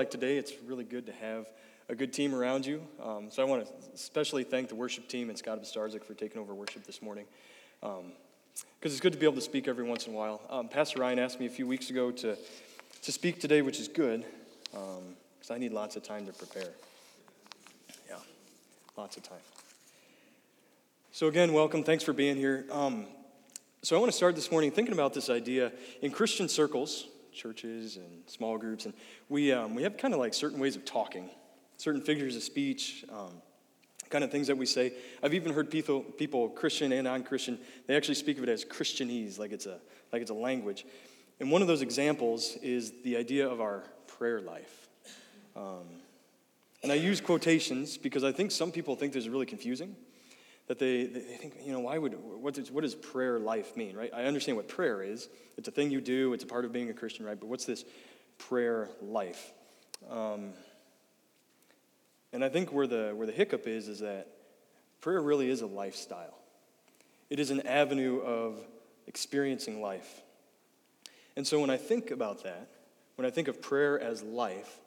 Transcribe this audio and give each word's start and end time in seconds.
like 0.00 0.10
today, 0.10 0.38
it's 0.38 0.54
really 0.64 0.84
good 0.84 1.04
to 1.04 1.12
have 1.12 1.46
a 1.90 1.94
good 1.94 2.10
team 2.10 2.34
around 2.34 2.64
you. 2.64 2.80
Um, 3.04 3.30
so 3.30 3.42
I 3.42 3.44
want 3.44 3.66
to 3.66 3.72
especially 3.92 4.44
thank 4.44 4.70
the 4.70 4.74
worship 4.74 5.08
team 5.08 5.28
and 5.28 5.36
Scott 5.36 5.62
Starzik 5.62 6.04
for 6.04 6.14
taking 6.14 6.40
over 6.40 6.54
worship 6.54 6.86
this 6.86 7.02
morning. 7.02 7.26
Because 7.82 8.00
um, 8.00 8.12
it's 8.80 8.98
good 8.98 9.12
to 9.12 9.18
be 9.18 9.26
able 9.26 9.34
to 9.34 9.42
speak 9.42 9.68
every 9.68 9.84
once 9.84 10.06
in 10.06 10.14
a 10.14 10.16
while. 10.16 10.40
Um, 10.48 10.68
Pastor 10.68 11.00
Ryan 11.00 11.18
asked 11.18 11.38
me 11.38 11.44
a 11.44 11.50
few 11.50 11.66
weeks 11.66 11.90
ago 11.90 12.10
to, 12.12 12.34
to 13.02 13.12
speak 13.12 13.42
today, 13.42 13.60
which 13.60 13.78
is 13.78 13.88
good, 13.88 14.24
because 14.70 15.50
um, 15.50 15.54
I 15.54 15.58
need 15.58 15.72
lots 15.72 15.96
of 15.96 16.02
time 16.02 16.24
to 16.24 16.32
prepare. 16.32 16.70
Yeah, 18.08 18.16
lots 18.96 19.18
of 19.18 19.22
time. 19.22 19.44
So, 21.12 21.26
again, 21.26 21.52
welcome. 21.52 21.84
Thanks 21.84 22.04
for 22.04 22.14
being 22.14 22.36
here. 22.36 22.64
Um, 22.72 23.04
so, 23.82 23.96
I 23.96 23.98
want 23.98 24.10
to 24.10 24.16
start 24.16 24.34
this 24.34 24.50
morning 24.50 24.70
thinking 24.70 24.94
about 24.94 25.12
this 25.12 25.28
idea 25.28 25.72
in 26.00 26.10
Christian 26.10 26.48
circles 26.48 27.06
churches 27.32 27.96
and 27.96 28.22
small 28.26 28.58
groups, 28.58 28.84
and 28.84 28.94
we, 29.28 29.52
um, 29.52 29.74
we 29.74 29.82
have 29.82 29.96
kind 29.96 30.14
of 30.14 30.20
like 30.20 30.34
certain 30.34 30.58
ways 30.58 30.76
of 30.76 30.84
talking, 30.84 31.30
certain 31.76 32.00
figures 32.00 32.36
of 32.36 32.42
speech, 32.42 33.04
um, 33.12 33.32
kind 34.10 34.24
of 34.24 34.30
things 34.30 34.48
that 34.48 34.56
we 34.56 34.66
say. 34.66 34.92
I've 35.22 35.34
even 35.34 35.52
heard 35.52 35.70
people, 35.70 36.00
people 36.00 36.48
Christian 36.48 36.92
and 36.92 37.04
non-Christian, 37.04 37.58
they 37.86 37.96
actually 37.96 38.16
speak 38.16 38.38
of 38.38 38.44
it 38.44 38.48
as 38.48 38.64
Christianese, 38.64 39.38
like 39.38 39.52
it's 39.52 39.66
a, 39.66 39.78
like 40.12 40.22
it's 40.22 40.30
a 40.30 40.34
language. 40.34 40.84
And 41.38 41.50
one 41.50 41.62
of 41.62 41.68
those 41.68 41.82
examples 41.82 42.56
is 42.62 42.92
the 43.02 43.16
idea 43.16 43.48
of 43.48 43.60
our 43.60 43.84
prayer 44.06 44.40
life. 44.40 44.88
Um, 45.56 45.86
and 46.82 46.90
I 46.90 46.96
use 46.96 47.20
quotations 47.20 47.96
because 47.96 48.24
I 48.24 48.32
think 48.32 48.50
some 48.50 48.72
people 48.72 48.96
think 48.96 49.12
this 49.12 49.24
is 49.24 49.28
really 49.28 49.46
confusing 49.46 49.96
that 50.70 50.78
they, 50.78 51.04
they 51.06 51.18
think, 51.18 51.54
you 51.64 51.72
know, 51.72 51.80
why 51.80 51.98
would, 51.98 52.14
what 52.22 52.54
does, 52.54 52.70
what 52.70 52.82
does 52.82 52.94
prayer 52.94 53.40
life 53.40 53.76
mean, 53.76 53.96
right? 53.96 54.12
I 54.14 54.26
understand 54.26 54.56
what 54.56 54.68
prayer 54.68 55.02
is. 55.02 55.28
It's 55.56 55.66
a 55.66 55.72
thing 55.72 55.90
you 55.90 56.00
do, 56.00 56.32
it's 56.32 56.44
a 56.44 56.46
part 56.46 56.64
of 56.64 56.72
being 56.72 56.88
a 56.90 56.92
Christian, 56.92 57.26
right? 57.26 57.38
But 57.38 57.48
what's 57.48 57.64
this 57.64 57.84
prayer 58.38 58.88
life? 59.02 59.52
Um, 60.08 60.50
and 62.32 62.44
I 62.44 62.50
think 62.50 62.72
where 62.72 62.86
the, 62.86 63.10
where 63.16 63.26
the 63.26 63.32
hiccup 63.32 63.66
is, 63.66 63.88
is 63.88 63.98
that 63.98 64.28
prayer 65.00 65.20
really 65.20 65.50
is 65.50 65.60
a 65.60 65.66
lifestyle. 65.66 66.38
It 67.30 67.40
is 67.40 67.50
an 67.50 67.66
avenue 67.66 68.20
of 68.20 68.60
experiencing 69.08 69.82
life. 69.82 70.22
And 71.34 71.44
so 71.44 71.58
when 71.58 71.70
I 71.70 71.78
think 71.78 72.12
about 72.12 72.44
that, 72.44 72.68
when 73.16 73.26
I 73.26 73.30
think 73.30 73.48
of 73.48 73.60
prayer 73.60 73.98
as 73.98 74.22
life, 74.22 74.78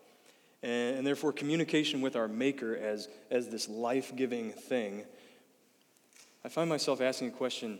and, 0.61 0.99
and 0.99 1.05
therefore 1.05 1.33
communication 1.33 1.99
with 1.99 2.15
our 2.15 2.29
Maker 2.29 2.73
as, 2.73 3.09
as 3.29 3.49
this 3.49 3.67
life 3.67 4.15
giving 4.15 4.53
thing, 4.53 5.03
I 6.45 6.49
find 6.49 6.69
myself 6.69 7.01
asking 7.01 7.29
a 7.29 7.31
question 7.31 7.79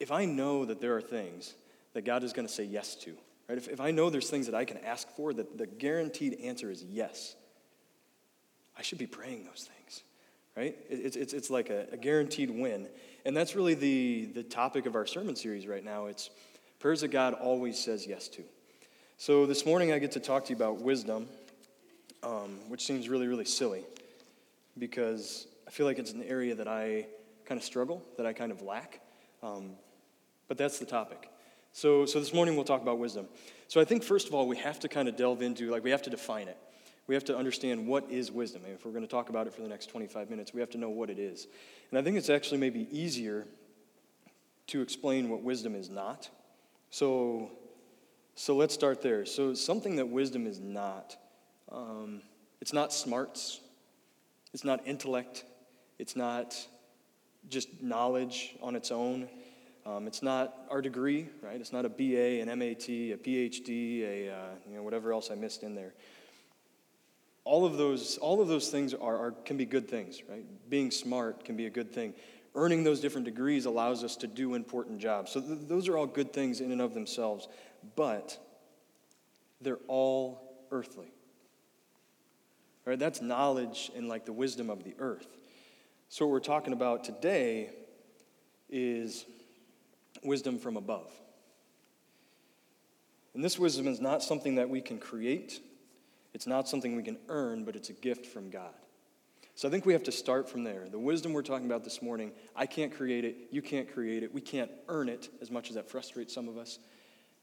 if 0.00 0.12
I 0.12 0.24
know 0.24 0.64
that 0.64 0.80
there 0.80 0.96
are 0.96 1.00
things 1.00 1.54
that 1.94 2.04
God 2.04 2.22
is 2.24 2.32
going 2.32 2.46
to 2.46 2.52
say 2.52 2.64
yes 2.64 2.94
to, 2.96 3.14
right? 3.48 3.56
If, 3.56 3.68
if 3.68 3.80
I 3.80 3.90
know 3.90 4.10
there's 4.10 4.28
things 4.28 4.46
that 4.46 4.54
I 4.54 4.64
can 4.64 4.78
ask 4.78 5.08
for, 5.16 5.32
that 5.32 5.56
the 5.56 5.66
guaranteed 5.66 6.40
answer 6.42 6.70
is 6.70 6.82
yes, 6.82 7.34
I 8.76 8.82
should 8.82 8.98
be 8.98 9.06
praying 9.06 9.44
those 9.44 9.68
things, 9.76 10.02
right? 10.56 10.76
It's, 10.90 11.16
it's, 11.16 11.32
it's 11.32 11.50
like 11.50 11.70
a, 11.70 11.86
a 11.92 11.96
guaranteed 11.96 12.50
win. 12.50 12.88
And 13.24 13.36
that's 13.36 13.54
really 13.54 13.74
the, 13.74 14.26
the 14.26 14.42
topic 14.42 14.86
of 14.86 14.94
our 14.94 15.06
sermon 15.06 15.36
series 15.36 15.66
right 15.66 15.84
now. 15.84 16.06
It's 16.06 16.30
prayers 16.78 17.00
that 17.00 17.08
God 17.08 17.34
always 17.34 17.78
says 17.78 18.06
yes 18.06 18.28
to. 18.28 18.42
So 19.16 19.46
this 19.46 19.64
morning 19.64 19.92
I 19.92 19.98
get 19.98 20.12
to 20.12 20.20
talk 20.20 20.44
to 20.44 20.50
you 20.50 20.56
about 20.56 20.82
wisdom, 20.82 21.26
um, 22.22 22.58
which 22.68 22.84
seems 22.84 23.08
really, 23.08 23.28
really 23.28 23.46
silly 23.46 23.84
because 24.78 25.46
I 25.66 25.70
feel 25.70 25.86
like 25.86 25.98
it's 25.98 26.12
an 26.12 26.22
area 26.22 26.54
that 26.54 26.68
I 26.68 27.06
kind 27.46 27.58
of 27.58 27.64
struggle, 27.64 28.02
that 28.16 28.26
I 28.26 28.32
kind 28.32 28.52
of 28.52 28.62
lack. 28.62 29.00
Um, 29.42 29.72
but 30.48 30.58
that's 30.58 30.78
the 30.78 30.84
topic. 30.84 31.30
So, 31.72 32.06
so 32.06 32.18
this 32.18 32.32
morning 32.32 32.56
we'll 32.56 32.64
talk 32.64 32.82
about 32.82 32.98
wisdom. 32.98 33.26
So 33.68 33.80
I 33.80 33.84
think, 33.84 34.02
first 34.02 34.28
of 34.28 34.34
all, 34.34 34.46
we 34.48 34.56
have 34.58 34.80
to 34.80 34.88
kind 34.88 35.08
of 35.08 35.16
delve 35.16 35.42
into, 35.42 35.70
like, 35.70 35.84
we 35.84 35.90
have 35.90 36.02
to 36.02 36.10
define 36.10 36.48
it. 36.48 36.56
We 37.06 37.14
have 37.14 37.24
to 37.24 37.36
understand 37.36 37.86
what 37.86 38.10
is 38.10 38.32
wisdom. 38.32 38.62
And 38.64 38.74
if 38.74 38.84
we're 38.84 38.92
going 38.92 39.04
to 39.04 39.10
talk 39.10 39.28
about 39.28 39.46
it 39.46 39.54
for 39.54 39.60
the 39.60 39.68
next 39.68 39.86
25 39.90 40.30
minutes, 40.30 40.52
we 40.52 40.60
have 40.60 40.70
to 40.70 40.78
know 40.78 40.88
what 40.88 41.10
it 41.10 41.18
is. 41.18 41.46
And 41.90 41.98
I 41.98 42.02
think 42.02 42.16
it's 42.16 42.30
actually 42.30 42.58
maybe 42.58 42.88
easier 42.90 43.46
to 44.68 44.80
explain 44.80 45.28
what 45.28 45.42
wisdom 45.42 45.74
is 45.74 45.88
not. 45.88 46.28
So, 46.90 47.50
so 48.34 48.56
let's 48.56 48.74
start 48.74 49.02
there. 49.02 49.24
So, 49.26 49.54
something 49.54 49.96
that 49.96 50.08
wisdom 50.08 50.46
is 50.46 50.58
not, 50.58 51.16
um, 51.70 52.22
it's 52.60 52.72
not 52.72 52.92
smarts, 52.92 53.60
it's 54.52 54.64
not 54.64 54.86
intellect, 54.86 55.44
it's 55.98 56.16
not 56.16 56.56
just 57.48 57.82
knowledge 57.82 58.56
on 58.62 58.76
its 58.76 58.90
own. 58.90 59.28
Um, 59.84 60.06
it's 60.06 60.22
not 60.22 60.66
our 60.70 60.82
degree, 60.82 61.28
right? 61.42 61.60
It's 61.60 61.72
not 61.72 61.84
a 61.84 61.88
BA, 61.88 62.40
an 62.40 62.46
MAT, 62.58 62.88
a 62.88 63.16
PhD, 63.16 64.02
a 64.02 64.32
uh, 64.32 64.36
you 64.68 64.76
know 64.76 64.82
whatever 64.82 65.12
else 65.12 65.30
I 65.30 65.36
missed 65.36 65.62
in 65.62 65.74
there. 65.74 65.94
All 67.44 67.64
of 67.64 67.76
those, 67.76 68.18
all 68.18 68.40
of 68.40 68.48
those 68.48 68.68
things 68.68 68.92
are, 68.94 69.16
are 69.16 69.30
can 69.30 69.56
be 69.56 69.64
good 69.64 69.88
things, 69.88 70.22
right? 70.28 70.44
Being 70.68 70.90
smart 70.90 71.44
can 71.44 71.56
be 71.56 71.66
a 71.66 71.70
good 71.70 71.92
thing. 71.92 72.14
Earning 72.56 72.82
those 72.82 73.00
different 73.00 73.26
degrees 73.26 73.66
allows 73.66 74.02
us 74.02 74.16
to 74.16 74.26
do 74.26 74.54
important 74.54 74.98
jobs. 74.98 75.30
So 75.30 75.40
th- 75.40 75.60
those 75.68 75.88
are 75.88 75.96
all 75.96 76.06
good 76.06 76.32
things 76.32 76.60
in 76.60 76.72
and 76.72 76.80
of 76.80 76.94
themselves, 76.94 77.46
but 77.94 78.38
they're 79.60 79.78
all 79.86 80.66
earthly. 80.72 81.12
Right? 82.84 82.98
That's 82.98 83.20
knowledge 83.20 83.92
and 83.94 84.08
like 84.08 84.24
the 84.24 84.32
wisdom 84.32 84.70
of 84.70 84.82
the 84.82 84.94
earth. 84.98 85.28
So, 86.08 86.26
what 86.26 86.32
we're 86.32 86.40
talking 86.40 86.72
about 86.72 87.04
today 87.04 87.70
is 88.68 89.26
wisdom 90.22 90.58
from 90.58 90.76
above. 90.76 91.12
And 93.34 93.44
this 93.44 93.58
wisdom 93.58 93.86
is 93.86 94.00
not 94.00 94.22
something 94.22 94.54
that 94.54 94.70
we 94.70 94.80
can 94.80 94.98
create, 94.98 95.60
it's 96.32 96.46
not 96.46 96.68
something 96.68 96.96
we 96.96 97.02
can 97.02 97.18
earn, 97.28 97.64
but 97.64 97.76
it's 97.76 97.90
a 97.90 97.92
gift 97.92 98.26
from 98.26 98.50
God. 98.50 98.74
So 99.56 99.66
I 99.66 99.70
think 99.70 99.86
we 99.86 99.94
have 99.94 100.02
to 100.02 100.12
start 100.12 100.50
from 100.50 100.64
there. 100.64 100.86
The 100.86 100.98
wisdom 100.98 101.32
we're 101.32 101.40
talking 101.40 101.64
about 101.64 101.82
this 101.82 102.02
morning, 102.02 102.32
I 102.54 102.66
can't 102.66 102.94
create 102.94 103.24
it, 103.24 103.48
you 103.50 103.62
can't 103.62 103.90
create 103.90 104.22
it, 104.22 104.32
we 104.34 104.42
can't 104.42 104.70
earn 104.86 105.08
it, 105.08 105.30
as 105.40 105.50
much 105.50 105.70
as 105.70 105.76
that 105.76 105.88
frustrates 105.88 106.34
some 106.34 106.46
of 106.46 106.58
us, 106.58 106.78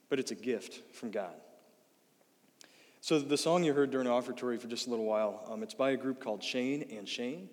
but 0.09 0.19
it's 0.19 0.29
a 0.29 0.35
gift 0.35 0.95
from 0.95 1.09
God. 1.09 1.33
So 3.01 3.17
the 3.19 3.35
song 3.35 3.63
you 3.63 3.73
heard 3.73 3.89
during 3.89 4.05
the 4.05 4.13
offertory 4.13 4.59
for 4.59 4.67
just 4.67 4.85
a 4.85 4.91
little 4.91 5.05
while, 5.05 5.43
um, 5.49 5.63
it's 5.63 5.73
by 5.73 5.89
a 5.89 5.97
group 5.97 6.19
called 6.19 6.43
Shane 6.43 6.87
and 6.91 7.09
Shane. 7.09 7.49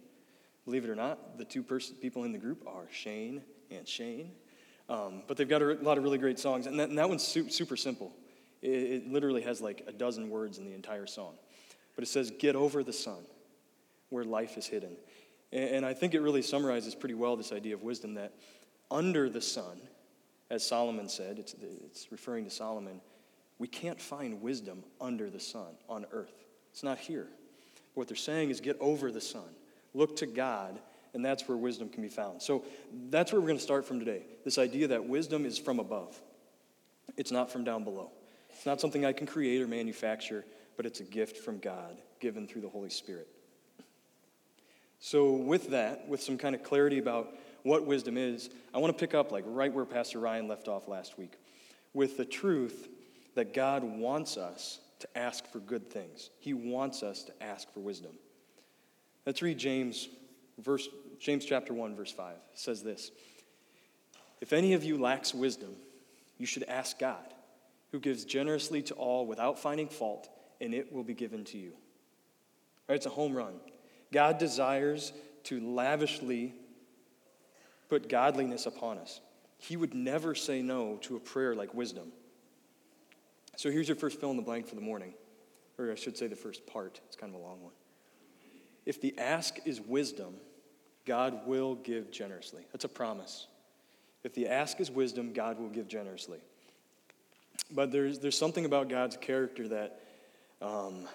Believe 0.70 0.84
it 0.84 0.90
or 0.90 0.94
not, 0.94 1.36
the 1.36 1.44
two 1.44 1.64
pers- 1.64 1.90
people 1.90 2.22
in 2.22 2.30
the 2.30 2.38
group 2.38 2.62
are 2.64 2.86
Shane 2.92 3.42
and 3.72 3.88
Shane. 3.88 4.30
Um, 4.88 5.24
but 5.26 5.36
they've 5.36 5.48
got 5.48 5.62
a 5.62 5.74
lot 5.82 5.98
of 5.98 6.04
really 6.04 6.16
great 6.16 6.38
songs. 6.38 6.68
And 6.68 6.78
that, 6.78 6.90
and 6.90 6.96
that 6.96 7.08
one's 7.08 7.26
su- 7.26 7.50
super 7.50 7.76
simple. 7.76 8.12
It, 8.62 8.68
it 8.68 9.12
literally 9.12 9.42
has 9.42 9.60
like 9.60 9.82
a 9.88 9.92
dozen 9.92 10.30
words 10.30 10.58
in 10.58 10.64
the 10.64 10.72
entire 10.72 11.08
song. 11.08 11.34
But 11.96 12.04
it 12.04 12.06
says, 12.06 12.30
Get 12.38 12.54
over 12.54 12.84
the 12.84 12.92
sun, 12.92 13.24
where 14.10 14.22
life 14.22 14.56
is 14.56 14.68
hidden. 14.68 14.96
And, 15.50 15.70
and 15.70 15.84
I 15.84 15.92
think 15.92 16.14
it 16.14 16.20
really 16.20 16.40
summarizes 16.40 16.94
pretty 16.94 17.16
well 17.16 17.34
this 17.34 17.50
idea 17.50 17.74
of 17.74 17.82
wisdom 17.82 18.14
that 18.14 18.32
under 18.92 19.28
the 19.28 19.40
sun, 19.40 19.80
as 20.50 20.64
Solomon 20.64 21.08
said, 21.08 21.40
it's, 21.40 21.56
it's 21.84 22.12
referring 22.12 22.44
to 22.44 22.50
Solomon, 22.50 23.00
we 23.58 23.66
can't 23.66 24.00
find 24.00 24.40
wisdom 24.40 24.84
under 25.00 25.30
the 25.30 25.40
sun 25.40 25.74
on 25.88 26.06
earth. 26.12 26.44
It's 26.70 26.84
not 26.84 26.98
here. 26.98 27.26
What 27.94 28.06
they're 28.06 28.16
saying 28.16 28.50
is 28.50 28.60
get 28.60 28.76
over 28.78 29.10
the 29.10 29.20
sun. 29.20 29.56
Look 29.94 30.16
to 30.16 30.26
God, 30.26 30.78
and 31.14 31.24
that's 31.24 31.48
where 31.48 31.56
wisdom 31.56 31.88
can 31.88 32.02
be 32.02 32.08
found. 32.08 32.42
So 32.42 32.64
that's 33.08 33.32
where 33.32 33.40
we're 33.40 33.48
going 33.48 33.58
to 33.58 33.64
start 33.64 33.84
from 33.84 33.98
today. 33.98 34.22
This 34.44 34.58
idea 34.58 34.88
that 34.88 35.04
wisdom 35.04 35.44
is 35.44 35.58
from 35.58 35.78
above, 35.78 36.20
it's 37.16 37.32
not 37.32 37.50
from 37.50 37.64
down 37.64 37.84
below. 37.84 38.10
It's 38.50 38.66
not 38.66 38.80
something 38.80 39.04
I 39.04 39.12
can 39.12 39.26
create 39.26 39.62
or 39.62 39.68
manufacture, 39.68 40.44
but 40.76 40.84
it's 40.84 41.00
a 41.00 41.04
gift 41.04 41.38
from 41.38 41.58
God 41.58 41.96
given 42.20 42.46
through 42.46 42.62
the 42.62 42.68
Holy 42.68 42.90
Spirit. 42.90 43.28
So, 44.98 45.32
with 45.32 45.70
that, 45.70 46.06
with 46.08 46.22
some 46.22 46.36
kind 46.36 46.54
of 46.54 46.62
clarity 46.62 46.98
about 46.98 47.34
what 47.62 47.86
wisdom 47.86 48.18
is, 48.18 48.50
I 48.74 48.78
want 48.78 48.96
to 48.96 49.00
pick 49.00 49.14
up 49.14 49.32
like 49.32 49.44
right 49.46 49.72
where 49.72 49.84
Pastor 49.84 50.18
Ryan 50.18 50.46
left 50.46 50.68
off 50.68 50.88
last 50.88 51.18
week 51.18 51.38
with 51.94 52.16
the 52.16 52.24
truth 52.24 52.88
that 53.34 53.54
God 53.54 53.82
wants 53.82 54.36
us 54.36 54.80
to 55.00 55.18
ask 55.18 55.46
for 55.46 55.58
good 55.58 55.90
things. 55.90 56.30
He 56.38 56.52
wants 56.52 57.02
us 57.02 57.24
to 57.24 57.42
ask 57.42 57.72
for 57.72 57.80
wisdom. 57.80 58.12
Let's 59.26 59.42
read 59.42 59.58
James, 59.58 60.08
verse, 60.58 60.88
James 61.18 61.44
chapter 61.44 61.74
1, 61.74 61.94
verse 61.94 62.12
5. 62.12 62.34
It 62.34 62.58
says 62.58 62.82
this 62.82 63.10
If 64.40 64.52
any 64.52 64.72
of 64.74 64.84
you 64.84 64.98
lacks 64.98 65.34
wisdom, 65.34 65.76
you 66.38 66.46
should 66.46 66.64
ask 66.64 66.98
God, 66.98 67.34
who 67.92 68.00
gives 68.00 68.24
generously 68.24 68.82
to 68.82 68.94
all 68.94 69.26
without 69.26 69.58
finding 69.58 69.88
fault, 69.88 70.28
and 70.60 70.74
it 70.74 70.92
will 70.92 71.04
be 71.04 71.14
given 71.14 71.44
to 71.46 71.58
you. 71.58 71.72
Right? 72.88 72.96
It's 72.96 73.06
a 73.06 73.10
home 73.10 73.34
run. 73.34 73.54
God 74.12 74.38
desires 74.38 75.12
to 75.44 75.60
lavishly 75.60 76.54
put 77.88 78.08
godliness 78.08 78.66
upon 78.66 78.98
us. 78.98 79.20
He 79.58 79.76
would 79.76 79.94
never 79.94 80.34
say 80.34 80.62
no 80.62 80.96
to 81.02 81.16
a 81.16 81.20
prayer 81.20 81.54
like 81.54 81.74
wisdom. 81.74 82.12
So 83.56 83.70
here's 83.70 83.88
your 83.88 83.96
first 83.96 84.18
fill 84.18 84.30
in 84.30 84.36
the 84.36 84.42
blank 84.42 84.66
for 84.66 84.74
the 84.74 84.80
morning, 84.80 85.12
or 85.78 85.92
I 85.92 85.94
should 85.94 86.16
say 86.16 86.26
the 86.28 86.36
first 86.36 86.66
part. 86.66 87.00
It's 87.06 87.16
kind 87.16 87.34
of 87.34 87.40
a 87.40 87.42
long 87.42 87.62
one. 87.62 87.72
If 88.86 89.00
the 89.00 89.18
ask 89.18 89.56
is 89.64 89.80
wisdom, 89.80 90.34
God 91.06 91.46
will 91.46 91.74
give 91.74 92.10
generously. 92.10 92.62
That's 92.72 92.84
a 92.84 92.88
promise. 92.88 93.46
If 94.24 94.34
the 94.34 94.48
ask 94.48 94.80
is 94.80 94.90
wisdom, 94.90 95.32
God 95.32 95.58
will 95.58 95.70
give 95.70 95.88
generously. 95.88 96.38
But 97.70 97.92
there's, 97.92 98.18
there's 98.18 98.38
something 98.38 98.64
about 98.64 98.88
God's 98.88 99.16
character 99.16 99.68
that 99.68 100.00
Um, 100.62 101.08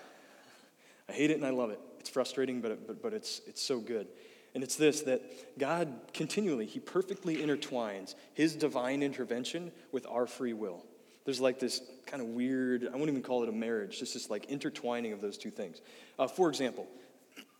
I 1.07 1.13
hate 1.13 1.29
it 1.29 1.37
and 1.37 1.45
I 1.45 1.51
love 1.51 1.69
it. 1.69 1.79
It's 1.99 2.09
frustrating, 2.09 2.61
but, 2.61 2.87
but, 2.87 2.99
but 2.99 3.13
it's, 3.13 3.41
it's 3.45 3.61
so 3.61 3.79
good. 3.79 4.07
And 4.55 4.63
it's 4.63 4.75
this 4.75 5.01
that 5.01 5.21
God 5.59 5.87
continually, 6.13 6.65
He 6.65 6.79
perfectly 6.79 7.37
intertwines 7.37 8.15
His 8.33 8.55
divine 8.55 9.03
intervention 9.03 9.71
with 9.91 10.07
our 10.07 10.25
free 10.25 10.53
will. 10.53 10.83
There's 11.23 11.39
like 11.39 11.59
this 11.59 11.81
kind 12.07 12.23
of 12.23 12.29
weird, 12.29 12.87
I 12.87 12.91
wouldn't 12.97 13.09
even 13.09 13.21
call 13.21 13.43
it 13.43 13.49
a 13.49 13.51
marriage, 13.51 13.99
just 13.99 14.15
this 14.15 14.31
like 14.31 14.45
intertwining 14.49 15.13
of 15.13 15.21
those 15.21 15.37
two 15.37 15.51
things. 15.51 15.81
Uh, 16.17 16.27
for 16.27 16.49
example, 16.49 16.87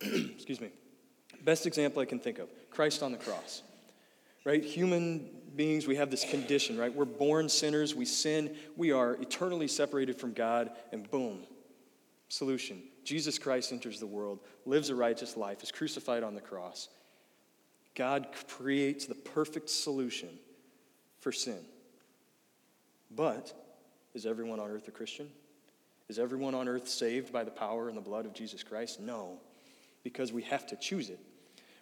excuse 0.00 0.60
me, 0.60 0.70
best 1.44 1.66
example 1.66 2.02
I 2.02 2.04
can 2.04 2.18
think 2.18 2.38
of 2.38 2.48
Christ 2.70 3.02
on 3.02 3.12
the 3.12 3.18
cross. 3.18 3.62
Right? 4.44 4.62
Human 4.64 5.28
beings, 5.56 5.86
we 5.86 5.96
have 5.96 6.10
this 6.10 6.24
condition, 6.24 6.78
right? 6.78 6.94
We're 6.94 7.04
born 7.04 7.48
sinners, 7.48 7.94
we 7.94 8.04
sin, 8.04 8.54
we 8.76 8.92
are 8.92 9.14
eternally 9.14 9.66
separated 9.66 10.20
from 10.20 10.34
God, 10.34 10.70
and 10.92 11.10
boom, 11.10 11.40
solution. 12.28 12.82
Jesus 13.04 13.38
Christ 13.38 13.72
enters 13.72 13.98
the 13.98 14.06
world, 14.06 14.40
lives 14.66 14.90
a 14.90 14.94
righteous 14.94 15.36
life, 15.36 15.62
is 15.62 15.72
crucified 15.72 16.22
on 16.22 16.34
the 16.34 16.40
cross. 16.40 16.88
God 17.94 18.28
creates 18.48 19.06
the 19.06 19.14
perfect 19.14 19.70
solution 19.70 20.28
for 21.20 21.32
sin. 21.32 21.64
But 23.10 23.52
is 24.14 24.26
everyone 24.26 24.60
on 24.60 24.70
earth 24.70 24.86
a 24.88 24.90
Christian? 24.90 25.28
Is 26.08 26.18
everyone 26.18 26.54
on 26.54 26.68
earth 26.68 26.88
saved 26.88 27.32
by 27.32 27.42
the 27.42 27.50
power 27.50 27.88
and 27.88 27.96
the 27.96 28.02
blood 28.02 28.26
of 28.26 28.34
Jesus 28.34 28.62
Christ? 28.62 29.00
No, 29.00 29.40
because 30.06 30.32
we 30.32 30.42
have 30.42 30.64
to 30.64 30.76
choose 30.76 31.10
it. 31.10 31.18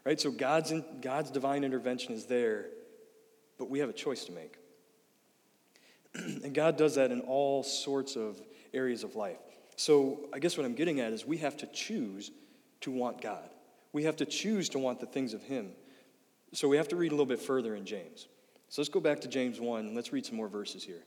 Right? 0.02 0.18
So 0.18 0.30
God's, 0.30 0.70
in, 0.70 0.82
God's 1.02 1.30
divine 1.30 1.62
intervention 1.62 2.14
is 2.14 2.24
there, 2.24 2.68
but 3.58 3.68
we 3.68 3.80
have 3.80 3.90
a 3.90 3.92
choice 3.92 4.24
to 4.24 4.32
make. 4.32 4.56
and 6.14 6.54
God 6.54 6.78
does 6.78 6.94
that 6.94 7.12
in 7.12 7.20
all 7.20 7.62
sorts 7.62 8.16
of 8.16 8.40
areas 8.72 9.04
of 9.04 9.14
life. 9.14 9.36
So 9.76 10.30
I 10.32 10.38
guess 10.38 10.56
what 10.56 10.64
I'm 10.64 10.74
getting 10.74 11.00
at 11.00 11.12
is 11.12 11.26
we 11.26 11.36
have 11.36 11.58
to 11.58 11.66
choose 11.66 12.30
to 12.80 12.90
want 12.90 13.20
God. 13.20 13.50
We 13.92 14.04
have 14.04 14.16
to 14.16 14.24
choose 14.24 14.70
to 14.70 14.78
want 14.78 15.00
the 15.00 15.06
things 15.06 15.34
of 15.34 15.42
Him. 15.42 15.72
So 16.54 16.66
we 16.66 16.78
have 16.78 16.88
to 16.88 16.96
read 16.96 17.08
a 17.08 17.14
little 17.14 17.26
bit 17.26 17.42
further 17.42 17.74
in 17.74 17.84
James. 17.84 18.26
So 18.70 18.80
let's 18.80 18.88
go 18.88 19.00
back 19.00 19.20
to 19.20 19.28
James 19.28 19.60
1 19.60 19.80
and 19.80 19.94
let's 19.94 20.14
read 20.14 20.24
some 20.24 20.36
more 20.36 20.48
verses 20.48 20.82
here. 20.82 21.04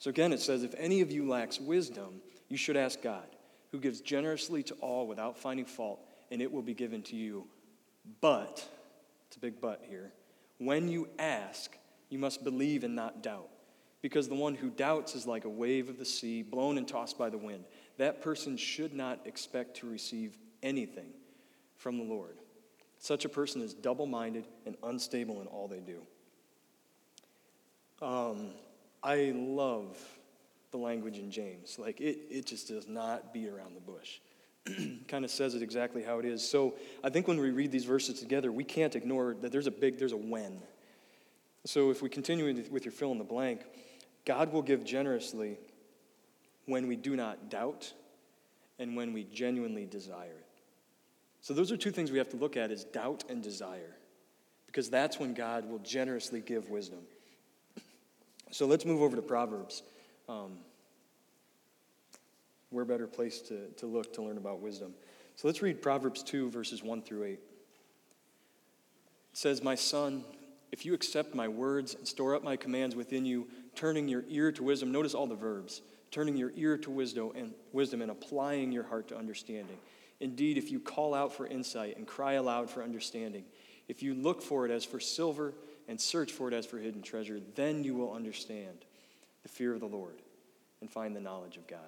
So 0.00 0.10
again, 0.10 0.32
it 0.32 0.40
says, 0.40 0.64
If 0.64 0.74
any 0.76 1.00
of 1.00 1.12
you 1.12 1.28
lacks 1.28 1.60
wisdom, 1.60 2.22
you 2.48 2.56
should 2.56 2.76
ask 2.76 3.00
God, 3.00 3.28
who 3.70 3.78
gives 3.78 4.00
generously 4.00 4.64
to 4.64 4.74
all 4.74 5.06
without 5.06 5.38
finding 5.38 5.64
fault, 5.64 6.00
and 6.30 6.42
it 6.42 6.52
will 6.52 6.62
be 6.62 6.74
given 6.74 7.02
to 7.02 7.16
you. 7.16 7.46
But, 8.20 8.66
it's 9.26 9.36
a 9.36 9.40
big 9.40 9.60
but 9.60 9.82
here, 9.88 10.12
when 10.58 10.88
you 10.88 11.08
ask, 11.18 11.76
you 12.08 12.18
must 12.18 12.44
believe 12.44 12.84
and 12.84 12.94
not 12.94 13.22
doubt. 13.22 13.48
Because 14.02 14.28
the 14.28 14.34
one 14.34 14.54
who 14.54 14.70
doubts 14.70 15.14
is 15.14 15.26
like 15.26 15.44
a 15.44 15.48
wave 15.48 15.88
of 15.88 15.98
the 15.98 16.04
sea, 16.04 16.42
blown 16.42 16.78
and 16.78 16.86
tossed 16.86 17.18
by 17.18 17.30
the 17.30 17.38
wind 17.38 17.64
that 17.98 18.20
person 18.20 18.56
should 18.56 18.94
not 18.94 19.20
expect 19.24 19.78
to 19.78 19.90
receive 19.90 20.36
anything 20.62 21.08
from 21.76 21.98
the 21.98 22.04
Lord. 22.04 22.36
Such 22.98 23.24
a 23.24 23.28
person 23.28 23.62
is 23.62 23.74
double 23.74 24.06
minded 24.06 24.46
and 24.64 24.76
unstable 24.82 25.40
in 25.40 25.46
all 25.46 25.68
they 25.68 25.80
do. 25.80 26.02
Um, 28.04 28.50
I 29.02 29.32
love 29.34 29.98
the 30.70 30.78
language 30.78 31.18
in 31.18 31.30
James. 31.30 31.78
Like, 31.78 32.00
it, 32.00 32.18
it 32.30 32.46
just 32.46 32.68
does 32.68 32.88
not 32.88 33.32
beat 33.32 33.48
around 33.48 33.74
the 33.74 33.80
bush. 33.80 34.20
kind 35.08 35.24
of 35.24 35.30
says 35.30 35.54
it 35.54 35.62
exactly 35.62 36.02
how 36.02 36.18
it 36.18 36.24
is. 36.24 36.48
So 36.48 36.74
I 37.04 37.10
think 37.10 37.28
when 37.28 37.38
we 37.38 37.50
read 37.50 37.70
these 37.70 37.84
verses 37.84 38.18
together, 38.18 38.50
we 38.50 38.64
can't 38.64 38.94
ignore 38.96 39.34
that 39.40 39.52
there's 39.52 39.66
a 39.66 39.72
big, 39.72 39.98
there's 39.98 40.12
a 40.12 40.16
when. 40.16 40.60
So 41.64 41.90
if 41.90 42.02
we 42.02 42.08
continue 42.08 42.44
with 42.70 42.84
your 42.84 42.92
fill 42.92 43.12
in 43.12 43.18
the 43.18 43.24
blank, 43.24 43.62
God 44.24 44.52
will 44.52 44.62
give 44.62 44.84
generously 44.84 45.58
when 46.66 46.86
we 46.88 46.96
do 46.96 47.16
not 47.16 47.50
doubt 47.50 47.92
and 48.78 48.96
when 48.96 49.12
we 49.12 49.24
genuinely 49.24 49.86
desire 49.86 50.26
it. 50.26 50.46
So 51.40 51.54
those 51.54 51.70
are 51.70 51.76
two 51.76 51.90
things 51.90 52.10
we 52.10 52.18
have 52.18 52.30
to 52.30 52.36
look 52.36 52.56
at 52.56 52.70
is 52.70 52.84
doubt 52.84 53.24
and 53.28 53.42
desire 53.42 53.96
because 54.66 54.90
that's 54.90 55.18
when 55.18 55.32
God 55.32 55.68
will 55.68 55.78
generously 55.78 56.40
give 56.40 56.68
wisdom. 56.68 57.00
So 58.52 58.64
let's 58.64 58.84
move 58.84 59.02
over 59.02 59.16
to 59.16 59.22
Proverbs. 59.22 59.82
Um, 60.28 60.58
we're 62.76 62.82
a 62.82 62.86
better 62.86 63.06
place 63.06 63.40
to, 63.40 63.68
to 63.78 63.86
look 63.86 64.12
to 64.14 64.22
learn 64.22 64.36
about 64.36 64.60
wisdom. 64.60 64.92
So 65.34 65.48
let's 65.48 65.62
read 65.62 65.82
Proverbs 65.82 66.22
2, 66.22 66.50
verses 66.50 66.82
1 66.82 67.02
through 67.02 67.24
8. 67.24 67.32
It 67.32 67.40
says, 69.32 69.62
My 69.62 69.74
son, 69.74 70.24
if 70.70 70.86
you 70.86 70.94
accept 70.94 71.34
my 71.34 71.48
words 71.48 71.94
and 71.94 72.06
store 72.06 72.34
up 72.34 72.44
my 72.44 72.56
commands 72.56 72.94
within 72.94 73.26
you, 73.26 73.48
turning 73.74 74.08
your 74.08 74.24
ear 74.28 74.52
to 74.52 74.62
wisdom, 74.62 74.92
notice 74.92 75.14
all 75.14 75.26
the 75.26 75.34
verbs 75.34 75.82
turning 76.10 76.36
your 76.36 76.52
ear 76.56 76.78
to 76.78 76.90
wisdom 76.90 77.32
and 77.34 77.52
wisdom 77.72 78.02
and 78.02 78.10
applying 78.10 78.72
your 78.72 78.84
heart 78.84 79.08
to 79.08 79.16
understanding. 79.16 79.76
Indeed, 80.20 80.56
if 80.56 80.70
you 80.70 80.80
call 80.80 81.14
out 81.14 81.34
for 81.34 81.46
insight 81.46 81.96
and 81.96 82.06
cry 82.06 82.34
aloud 82.34 82.70
for 82.70 82.82
understanding, 82.82 83.44
if 83.88 84.02
you 84.02 84.14
look 84.14 84.40
for 84.40 84.64
it 84.64 84.70
as 84.70 84.84
for 84.84 84.98
silver 84.98 85.52
and 85.88 86.00
search 86.00 86.32
for 86.32 86.48
it 86.48 86.54
as 86.54 86.64
for 86.64 86.78
hidden 86.78 87.02
treasure, 87.02 87.38
then 87.54 87.84
you 87.84 87.94
will 87.94 88.12
understand 88.12 88.84
the 89.42 89.48
fear 89.48 89.74
of 89.74 89.80
the 89.80 89.86
Lord 89.86 90.22
and 90.80 90.90
find 90.90 91.14
the 91.14 91.20
knowledge 91.20 91.56
of 91.56 91.66
God. 91.66 91.80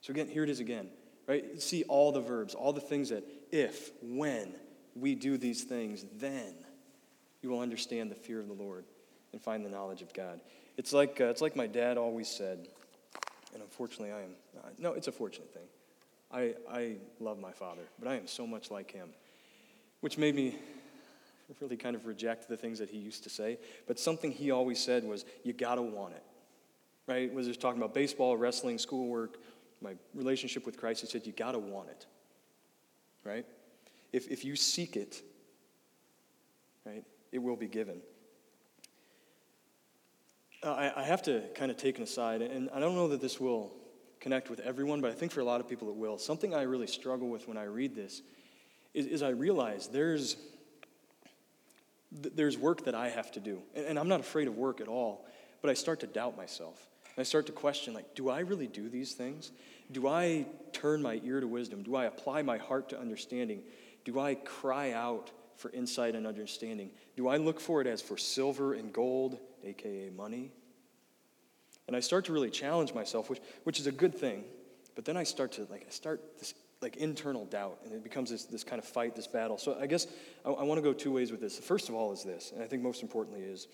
So 0.00 0.12
again, 0.12 0.28
here 0.28 0.44
it 0.44 0.50
is 0.50 0.60
again, 0.60 0.88
right? 1.26 1.60
See 1.60 1.84
all 1.84 2.12
the 2.12 2.20
verbs, 2.20 2.54
all 2.54 2.72
the 2.72 2.80
things 2.80 3.08
that 3.08 3.24
if, 3.50 3.90
when 4.02 4.54
we 4.94 5.14
do 5.14 5.36
these 5.36 5.64
things, 5.64 6.04
then 6.18 6.54
you 7.42 7.50
will 7.50 7.60
understand 7.60 8.10
the 8.10 8.14
fear 8.14 8.40
of 8.40 8.48
the 8.48 8.54
Lord 8.54 8.84
and 9.32 9.40
find 9.40 9.64
the 9.64 9.70
knowledge 9.70 10.02
of 10.02 10.12
God. 10.14 10.40
It's 10.76 10.92
like, 10.92 11.20
uh, 11.20 11.26
it's 11.26 11.40
like 11.40 11.56
my 11.56 11.66
dad 11.66 11.98
always 11.98 12.28
said 12.28 12.68
and 13.56 13.62
unfortunately, 13.62 14.12
I 14.12 14.20
am. 14.20 14.34
Uh, 14.58 14.68
no, 14.78 14.92
it's 14.92 15.08
a 15.08 15.12
fortunate 15.12 15.50
thing. 15.50 15.62
I, 16.30 16.54
I 16.70 16.96
love 17.20 17.38
my 17.38 17.52
father, 17.52 17.80
but 17.98 18.06
I 18.06 18.16
am 18.16 18.26
so 18.26 18.46
much 18.46 18.70
like 18.70 18.90
him, 18.90 19.08
which 20.00 20.18
made 20.18 20.34
me 20.34 20.56
really 21.62 21.78
kind 21.78 21.96
of 21.96 22.04
reject 22.04 22.50
the 22.50 22.56
things 22.58 22.78
that 22.80 22.90
he 22.90 22.98
used 22.98 23.22
to 23.24 23.30
say. 23.30 23.58
But 23.86 23.98
something 23.98 24.30
he 24.30 24.50
always 24.50 24.78
said 24.78 25.04
was, 25.04 25.24
you 25.42 25.54
gotta 25.54 25.80
want 25.80 26.12
it. 26.12 26.22
Right? 27.06 27.32
Was 27.32 27.46
just 27.46 27.62
talking 27.62 27.80
about 27.80 27.94
baseball, 27.94 28.36
wrestling, 28.36 28.76
schoolwork, 28.76 29.38
my 29.80 29.94
relationship 30.14 30.66
with 30.66 30.76
Christ. 30.78 31.00
He 31.02 31.06
said, 31.06 31.26
you 31.26 31.32
gotta 31.32 31.58
want 31.58 31.88
it. 31.88 32.06
Right? 33.24 33.46
If, 34.12 34.28
if 34.30 34.44
you 34.44 34.56
seek 34.56 34.96
it, 34.96 35.20
right, 36.84 37.04
it 37.32 37.38
will 37.38 37.56
be 37.56 37.66
given. 37.66 38.00
Uh, 40.62 40.72
I, 40.72 41.00
I 41.00 41.02
have 41.02 41.22
to 41.22 41.42
kind 41.54 41.70
of 41.70 41.76
take 41.76 41.98
an 41.98 42.04
aside, 42.04 42.40
and 42.40 42.70
I 42.72 42.80
don't 42.80 42.94
know 42.94 43.08
that 43.08 43.20
this 43.20 43.40
will 43.40 43.72
connect 44.20 44.48
with 44.48 44.60
everyone, 44.60 45.00
but 45.00 45.10
I 45.10 45.14
think 45.14 45.32
for 45.32 45.40
a 45.40 45.44
lot 45.44 45.60
of 45.60 45.68
people 45.68 45.88
it 45.88 45.96
will. 45.96 46.18
Something 46.18 46.54
I 46.54 46.62
really 46.62 46.86
struggle 46.86 47.28
with 47.28 47.46
when 47.46 47.56
I 47.56 47.64
read 47.64 47.94
this 47.94 48.22
is, 48.94 49.06
is 49.06 49.22
I 49.22 49.30
realize 49.30 49.88
there's, 49.88 50.36
there's 52.10 52.56
work 52.56 52.84
that 52.84 52.94
I 52.94 53.08
have 53.08 53.30
to 53.32 53.40
do. 53.40 53.60
And, 53.74 53.86
and 53.86 53.98
I'm 53.98 54.08
not 54.08 54.20
afraid 54.20 54.48
of 54.48 54.56
work 54.56 54.80
at 54.80 54.88
all, 54.88 55.26
but 55.62 55.70
I 55.70 55.74
start 55.74 56.00
to 56.00 56.06
doubt 56.06 56.36
myself. 56.36 56.88
And 57.16 57.22
I 57.22 57.24
start 57.24 57.46
to 57.46 57.52
question, 57.52 57.94
like, 57.94 58.14
do 58.14 58.28
I 58.28 58.40
really 58.40 58.66
do 58.66 58.88
these 58.88 59.14
things? 59.14 59.52
Do 59.90 60.06
I 60.06 60.46
turn 60.72 61.00
my 61.00 61.20
ear 61.24 61.40
to 61.40 61.46
wisdom? 61.46 61.82
Do 61.82 61.96
I 61.96 62.04
apply 62.04 62.42
my 62.42 62.58
heart 62.58 62.90
to 62.90 62.98
understanding? 62.98 63.62
Do 64.04 64.20
I 64.20 64.34
cry 64.34 64.92
out 64.92 65.30
for 65.56 65.70
insight 65.70 66.14
and 66.14 66.26
understanding? 66.26 66.90
Do 67.16 67.28
I 67.28 67.38
look 67.38 67.58
for 67.58 67.80
it 67.80 67.86
as 67.86 68.02
for 68.02 68.18
silver 68.18 68.74
and 68.74 68.92
gold, 68.92 69.38
aka 69.64 70.10
money? 70.10 70.52
And 71.86 71.96
I 71.96 72.00
start 72.00 72.26
to 72.26 72.32
really 72.32 72.50
challenge 72.50 72.92
myself, 72.92 73.30
which, 73.30 73.40
which 73.64 73.80
is 73.80 73.86
a 73.86 73.92
good 73.92 74.14
thing. 74.14 74.44
But 74.94 75.04
then 75.04 75.16
I 75.16 75.22
start 75.22 75.52
to, 75.52 75.66
like, 75.70 75.86
I 75.86 75.90
start 75.90 76.38
this, 76.38 76.52
like, 76.82 76.96
internal 76.96 77.46
doubt, 77.46 77.78
and 77.84 77.94
it 77.94 78.02
becomes 78.02 78.30
this, 78.30 78.44
this 78.44 78.64
kind 78.64 78.78
of 78.78 78.84
fight, 78.84 79.16
this 79.16 79.26
battle. 79.26 79.56
So 79.56 79.78
I 79.80 79.86
guess 79.86 80.06
I, 80.44 80.50
I 80.50 80.64
want 80.64 80.78
to 80.78 80.82
go 80.82 80.92
two 80.92 81.12
ways 81.12 81.30
with 81.30 81.40
this. 81.40 81.58
First 81.58 81.88
of 81.88 81.94
all 81.94 82.12
is 82.12 82.24
this, 82.24 82.52
and 82.52 82.62
I 82.62 82.66
think 82.66 82.82
most 82.82 83.02
importantly 83.02 83.42
is 83.42 83.68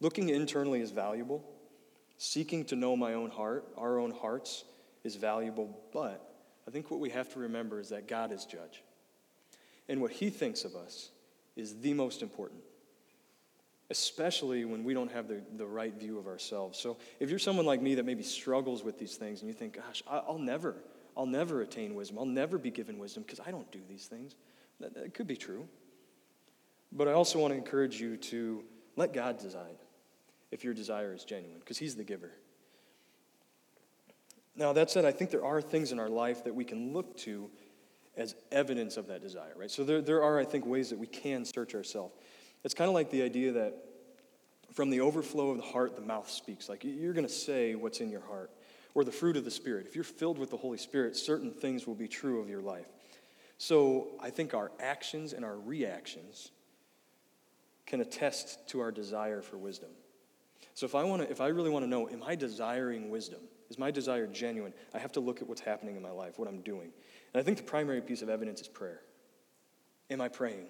looking 0.00 0.30
internally 0.30 0.80
is 0.80 0.90
valuable. 0.90 1.44
Seeking 2.18 2.64
to 2.66 2.76
know 2.76 2.96
my 2.96 3.14
own 3.14 3.30
heart, 3.30 3.66
our 3.76 3.98
own 3.98 4.10
hearts, 4.10 4.64
is 5.04 5.16
valuable. 5.16 5.78
But 5.92 6.26
I 6.66 6.70
think 6.70 6.90
what 6.90 7.00
we 7.00 7.10
have 7.10 7.32
to 7.34 7.40
remember 7.40 7.80
is 7.80 7.90
that 7.90 8.08
God 8.08 8.32
is 8.32 8.44
judge. 8.44 8.82
And 9.88 10.00
what 10.00 10.10
he 10.10 10.30
thinks 10.30 10.64
of 10.64 10.74
us 10.74 11.10
is 11.54 11.80
the 11.80 11.94
most 11.94 12.22
important, 12.22 12.60
especially 13.90 14.64
when 14.64 14.82
we 14.82 14.94
don't 14.94 15.12
have 15.12 15.28
the, 15.28 15.42
the 15.56 15.66
right 15.66 15.94
view 15.94 16.18
of 16.18 16.26
ourselves. 16.26 16.78
So 16.78 16.96
if 17.20 17.30
you're 17.30 17.38
someone 17.38 17.66
like 17.66 17.80
me 17.80 17.94
that 17.94 18.04
maybe 18.04 18.22
struggles 18.22 18.82
with 18.82 18.98
these 18.98 19.16
things 19.16 19.40
and 19.40 19.48
you 19.48 19.54
think, 19.54 19.76
gosh, 19.76 20.02
I'll 20.08 20.38
never, 20.38 20.74
I'll 21.16 21.26
never 21.26 21.62
attain 21.62 21.94
wisdom, 21.94 22.18
I'll 22.18 22.26
never 22.26 22.58
be 22.58 22.70
given 22.70 22.98
wisdom 22.98 23.22
because 23.22 23.40
I 23.46 23.50
don't 23.50 23.70
do 23.70 23.80
these 23.88 24.06
things, 24.06 24.34
that, 24.80 24.94
that 24.94 25.14
could 25.14 25.26
be 25.26 25.36
true. 25.36 25.68
But 26.92 27.08
I 27.08 27.12
also 27.12 27.38
want 27.38 27.52
to 27.52 27.58
encourage 27.58 28.00
you 28.00 28.16
to 28.16 28.64
let 28.96 29.12
God 29.12 29.38
decide 29.38 29.76
if 30.50 30.64
your 30.64 30.74
desire 30.74 31.12
is 31.14 31.24
genuine 31.24 31.58
because 31.60 31.78
he's 31.78 31.96
the 31.96 32.04
giver. 32.04 32.30
Now, 34.54 34.72
that 34.72 34.90
said, 34.90 35.04
I 35.04 35.12
think 35.12 35.30
there 35.30 35.44
are 35.44 35.60
things 35.60 35.92
in 35.92 36.00
our 36.00 36.08
life 36.08 36.44
that 36.44 36.54
we 36.54 36.64
can 36.64 36.92
look 36.92 37.16
to 37.18 37.50
as 38.16 38.34
evidence 38.50 38.96
of 38.96 39.08
that 39.08 39.20
desire, 39.20 39.52
right? 39.56 39.70
So 39.70 39.84
there, 39.84 40.00
there 40.00 40.22
are, 40.22 40.38
I 40.38 40.44
think, 40.44 40.64
ways 40.64 40.88
that 40.90 40.98
we 40.98 41.06
can 41.06 41.44
search 41.44 41.74
ourselves. 41.74 42.14
It's 42.64 42.72
kind 42.72 42.88
of 42.88 42.94
like 42.94 43.10
the 43.10 43.22
idea 43.22 43.52
that 43.52 43.74
from 44.72 44.88
the 44.88 45.00
overflow 45.00 45.50
of 45.50 45.58
the 45.58 45.62
heart, 45.62 45.94
the 45.94 46.02
mouth 46.02 46.30
speaks. 46.30 46.68
Like 46.68 46.84
you're 46.84 47.12
going 47.12 47.26
to 47.26 47.32
say 47.32 47.74
what's 47.74 48.00
in 48.00 48.08
your 48.10 48.22
heart. 48.22 48.50
or 48.96 49.04
the 49.04 49.12
fruit 49.12 49.36
of 49.36 49.44
the 49.44 49.50
Spirit. 49.50 49.86
If 49.86 49.94
you're 49.94 50.04
filled 50.04 50.38
with 50.38 50.50
the 50.50 50.56
Holy 50.56 50.78
Spirit, 50.78 51.16
certain 51.16 51.50
things 51.50 51.86
will 51.86 51.94
be 51.94 52.08
true 52.08 52.40
of 52.40 52.48
your 52.48 52.62
life. 52.62 52.86
So 53.58 54.08
I 54.22 54.30
think 54.30 54.54
our 54.54 54.72
actions 54.80 55.34
and 55.34 55.44
our 55.44 55.58
reactions 55.58 56.50
can 57.84 58.00
attest 58.00 58.66
to 58.70 58.80
our 58.80 58.90
desire 58.90 59.42
for 59.42 59.58
wisdom. 59.58 59.90
So 60.76 60.84
if 60.84 60.94
I 60.94 61.04
want 61.04 61.22
to, 61.22 61.30
if 61.30 61.40
I 61.40 61.48
really 61.48 61.70
want 61.70 61.86
to 61.86 61.88
know, 61.88 62.06
am 62.06 62.22
I 62.22 62.34
desiring 62.34 63.08
wisdom? 63.08 63.40
Is 63.70 63.78
my 63.78 63.90
desire 63.90 64.26
genuine? 64.26 64.74
I 64.92 64.98
have 64.98 65.10
to 65.12 65.20
look 65.20 65.40
at 65.40 65.48
what's 65.48 65.62
happening 65.62 65.96
in 65.96 66.02
my 66.02 66.10
life, 66.10 66.38
what 66.38 66.46
I'm 66.48 66.60
doing. 66.60 66.92
And 67.32 67.40
I 67.40 67.42
think 67.42 67.56
the 67.56 67.62
primary 67.62 68.02
piece 68.02 68.20
of 68.20 68.28
evidence 68.28 68.60
is 68.60 68.68
prayer. 68.68 69.00
Am 70.10 70.20
I 70.20 70.28
praying 70.28 70.66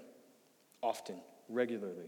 often, 0.80 1.16
regularly? 1.48 2.06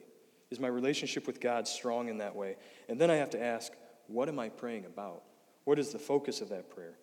Is 0.52 0.60
my 0.60 0.68
relationship 0.68 1.26
with 1.26 1.40
God 1.40 1.66
strong 1.66 2.08
in 2.08 2.18
that 2.18 2.36
way? 2.36 2.54
And 2.88 3.00
then 3.00 3.10
I 3.10 3.16
have 3.16 3.30
to 3.30 3.42
ask, 3.42 3.72
what 4.06 4.28
am 4.28 4.38
I 4.38 4.48
praying 4.48 4.84
about? 4.84 5.24
What 5.64 5.80
is 5.80 5.90
the 5.90 5.98
focus 5.98 6.40
of 6.40 6.50
that 6.50 6.70
prayer? 6.70 6.94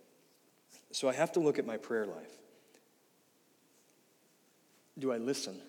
So 0.94 1.10
I 1.10 1.14
have 1.14 1.34
to 1.34 1.42
look 1.42 1.60
at 1.60 1.66
my 1.66 1.76
prayer 1.76 2.06
life. 2.06 2.32
Do 4.98 5.12
I 5.12 5.18
listen? 5.18 5.60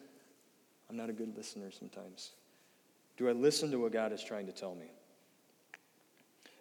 I'm 0.89 0.97
not 0.97 1.11
a 1.11 1.13
good 1.13 1.37
listener 1.37 1.73
sometimes. 1.73 2.31
Do 3.17 3.29
I 3.29 3.33
listen 3.33 3.73
to 3.73 3.81
what 3.81 3.93
God 3.93 4.13
is 4.13 4.23
trying 4.23 4.47
to 4.47 4.53
tell 4.53 4.77
me? 4.77 4.87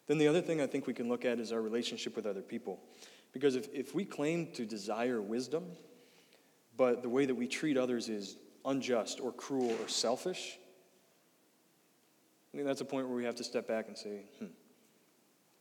Then 0.08 0.18
the 0.18 0.28
other 0.28 0.42
thing 0.42 0.62
I 0.62 0.68
think 0.68 0.88
we 0.88 0.94
can 0.94 1.10
look 1.10 1.26
at 1.26 1.40
is 1.40 1.52
our 1.52 1.62
relationship 1.62 2.16
with 2.16 2.26
other 2.26 2.42
people. 2.42 2.80
Because 3.32 3.56
if, 3.56 3.68
if 3.74 3.96
we 3.96 4.06
claim 4.06 4.52
to 4.54 4.66
desire 4.66 5.22
wisdom, 5.22 5.66
but 6.78 7.02
the 7.02 7.10
way 7.10 7.26
that 7.26 7.36
we 7.36 7.48
treat 7.48 7.78
others 7.78 8.08
is 8.08 8.38
unjust 8.66 9.20
or 9.20 9.32
cruel 9.32 9.76
or 9.82 9.88
selfish, 9.88 10.58
I 12.54 12.58
think 12.58 12.68
that's 12.68 12.82
a 12.82 12.86
point 12.86 13.08
where 13.08 13.18
we 13.18 13.26
have 13.26 13.36
to 13.36 13.44
step 13.44 13.68
back 13.68 13.88
and 13.88 13.98
say, 13.98 14.22
hmm, 14.40 14.46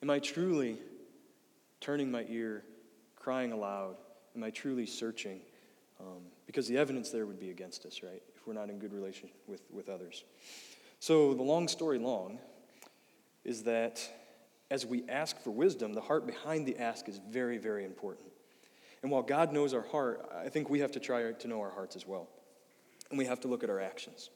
am 0.02 0.10
I 0.10 0.20
truly 0.20 0.78
turning 1.80 2.10
my 2.10 2.24
ear, 2.28 2.62
crying 3.16 3.50
aloud? 3.50 3.96
Am 4.36 4.44
I 4.44 4.50
truly 4.50 4.86
searching? 4.86 5.40
Um, 5.98 6.22
because 6.46 6.68
the 6.68 6.78
evidence 6.78 7.10
there 7.10 7.26
would 7.26 7.40
be 7.40 7.50
against 7.50 7.86
us, 7.86 8.02
right? 8.02 8.22
If 8.36 8.46
we're 8.46 8.52
not 8.52 8.70
in 8.70 8.78
good 8.78 8.92
relation 8.92 9.28
with, 9.46 9.62
with 9.72 9.88
others. 9.88 10.24
So 11.00 11.34
the 11.34 11.42
long 11.42 11.66
story 11.66 11.98
long 11.98 12.38
is 13.44 13.64
that 13.64 14.08
as 14.70 14.86
we 14.86 15.04
ask 15.08 15.38
for 15.40 15.50
wisdom, 15.50 15.92
the 15.92 16.00
heart 16.00 16.26
behind 16.26 16.66
the 16.66 16.78
ask 16.78 17.08
is 17.08 17.20
very, 17.30 17.58
very 17.58 17.84
important. 17.84 18.26
And 19.02 19.10
while 19.10 19.22
God 19.22 19.52
knows 19.52 19.74
our 19.74 19.82
heart, 19.82 20.26
I 20.34 20.48
think 20.48 20.70
we 20.70 20.80
have 20.80 20.92
to 20.92 21.00
try 21.00 21.30
to 21.30 21.48
know 21.48 21.60
our 21.60 21.70
hearts 21.70 21.94
as 21.94 22.06
well. 22.06 22.28
And 23.10 23.18
we 23.18 23.26
have 23.26 23.40
to 23.40 23.48
look 23.48 23.62
at 23.62 23.70
our 23.70 23.80
actions, 23.80 24.30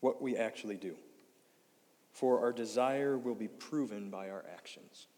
what 0.00 0.22
we 0.22 0.36
actually 0.36 0.76
do. 0.76 0.94
For 2.12 2.40
our 2.40 2.52
desire 2.52 3.18
will 3.18 3.34
be 3.34 3.48
proven 3.48 4.10
by 4.10 4.30
our 4.30 4.44
actions. 4.52 5.08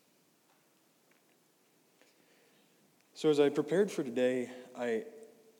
So, 3.12 3.28
as 3.28 3.38
I 3.38 3.50
prepared 3.50 3.90
for 3.90 4.02
today, 4.02 4.50
I, 4.76 5.04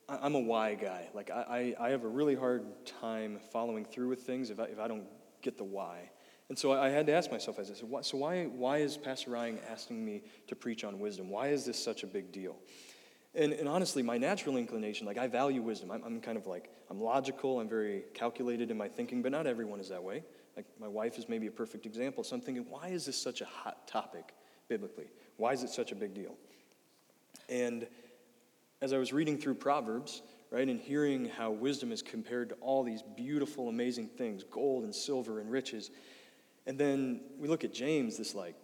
I'm 0.09 0.33
a 0.33 0.39
why 0.39 0.73
guy. 0.73 1.07
Like, 1.13 1.29
I, 1.29 1.75
I 1.79 1.89
have 1.89 2.03
a 2.03 2.07
really 2.07 2.35
hard 2.35 2.65
time 2.85 3.39
following 3.51 3.85
through 3.85 4.09
with 4.09 4.21
things 4.21 4.49
if 4.49 4.59
I, 4.59 4.65
if 4.65 4.79
I 4.79 4.87
don't 4.87 5.05
get 5.41 5.57
the 5.57 5.63
why. 5.63 6.09
And 6.49 6.57
so 6.57 6.71
I 6.71 6.89
had 6.89 7.07
to 7.07 7.13
ask 7.13 7.29
myself, 7.29 7.59
as 7.59 7.69
I 7.69 7.73
said, 7.73 8.05
so 8.05 8.17
why, 8.17 8.45
why 8.45 8.77
is 8.77 8.95
Pastor 8.95 9.31
Ryan 9.31 9.59
asking 9.69 10.03
me 10.03 10.23
to 10.47 10.55
preach 10.55 10.83
on 10.83 10.99
wisdom? 10.99 11.29
Why 11.29 11.49
is 11.49 11.65
this 11.65 11.81
such 11.81 12.03
a 12.03 12.07
big 12.07 12.31
deal? 12.31 12.55
And, 13.35 13.51
and 13.53 13.67
honestly, 13.67 14.01
my 14.01 14.17
natural 14.17 14.55
inclination, 14.55 15.05
like 15.05 15.17
I 15.17 15.27
value 15.27 15.61
wisdom. 15.61 15.91
I'm, 15.91 16.03
I'm 16.03 16.21
kind 16.21 16.37
of 16.37 16.47
like, 16.47 16.69
I'm 16.89 17.01
logical, 17.01 17.59
I'm 17.59 17.67
very 17.67 18.05
calculated 18.13 18.71
in 18.71 18.77
my 18.77 18.87
thinking, 18.87 19.21
but 19.21 19.31
not 19.31 19.45
everyone 19.45 19.79
is 19.79 19.89
that 19.89 20.01
way. 20.01 20.23
Like 20.55 20.65
my 20.79 20.87
wife 20.87 21.19
is 21.19 21.27
maybe 21.27 21.47
a 21.47 21.51
perfect 21.51 21.85
example. 21.85 22.23
So 22.23 22.35
I'm 22.35 22.41
thinking, 22.41 22.65
why 22.69 22.87
is 22.87 23.05
this 23.05 23.21
such 23.21 23.41
a 23.41 23.45
hot 23.45 23.87
topic 23.87 24.33
biblically? 24.69 25.07
Why 25.35 25.51
is 25.51 25.63
it 25.63 25.69
such 25.69 25.91
a 25.91 25.95
big 25.95 26.13
deal? 26.13 26.35
And 27.49 27.87
as 28.81 28.93
I 28.93 28.97
was 28.97 29.11
reading 29.11 29.37
through 29.37 29.55
Proverbs, 29.55 30.21
right, 30.49 30.67
and 30.67 30.79
hearing 30.79 31.25
how 31.25 31.51
wisdom 31.51 31.91
is 31.91 32.01
compared 32.01 32.49
to 32.49 32.55
all 32.55 32.83
these 32.83 33.03
beautiful, 33.15 33.69
amazing 33.69 34.07
things 34.07 34.43
gold 34.43 34.83
and 34.83 34.95
silver 34.95 35.39
and 35.39 35.51
riches 35.51 35.91
and 36.67 36.77
then 36.77 37.21
we 37.39 37.47
look 37.47 37.63
at 37.63 37.73
James, 37.73 38.17
this 38.17 38.35
like 38.35 38.55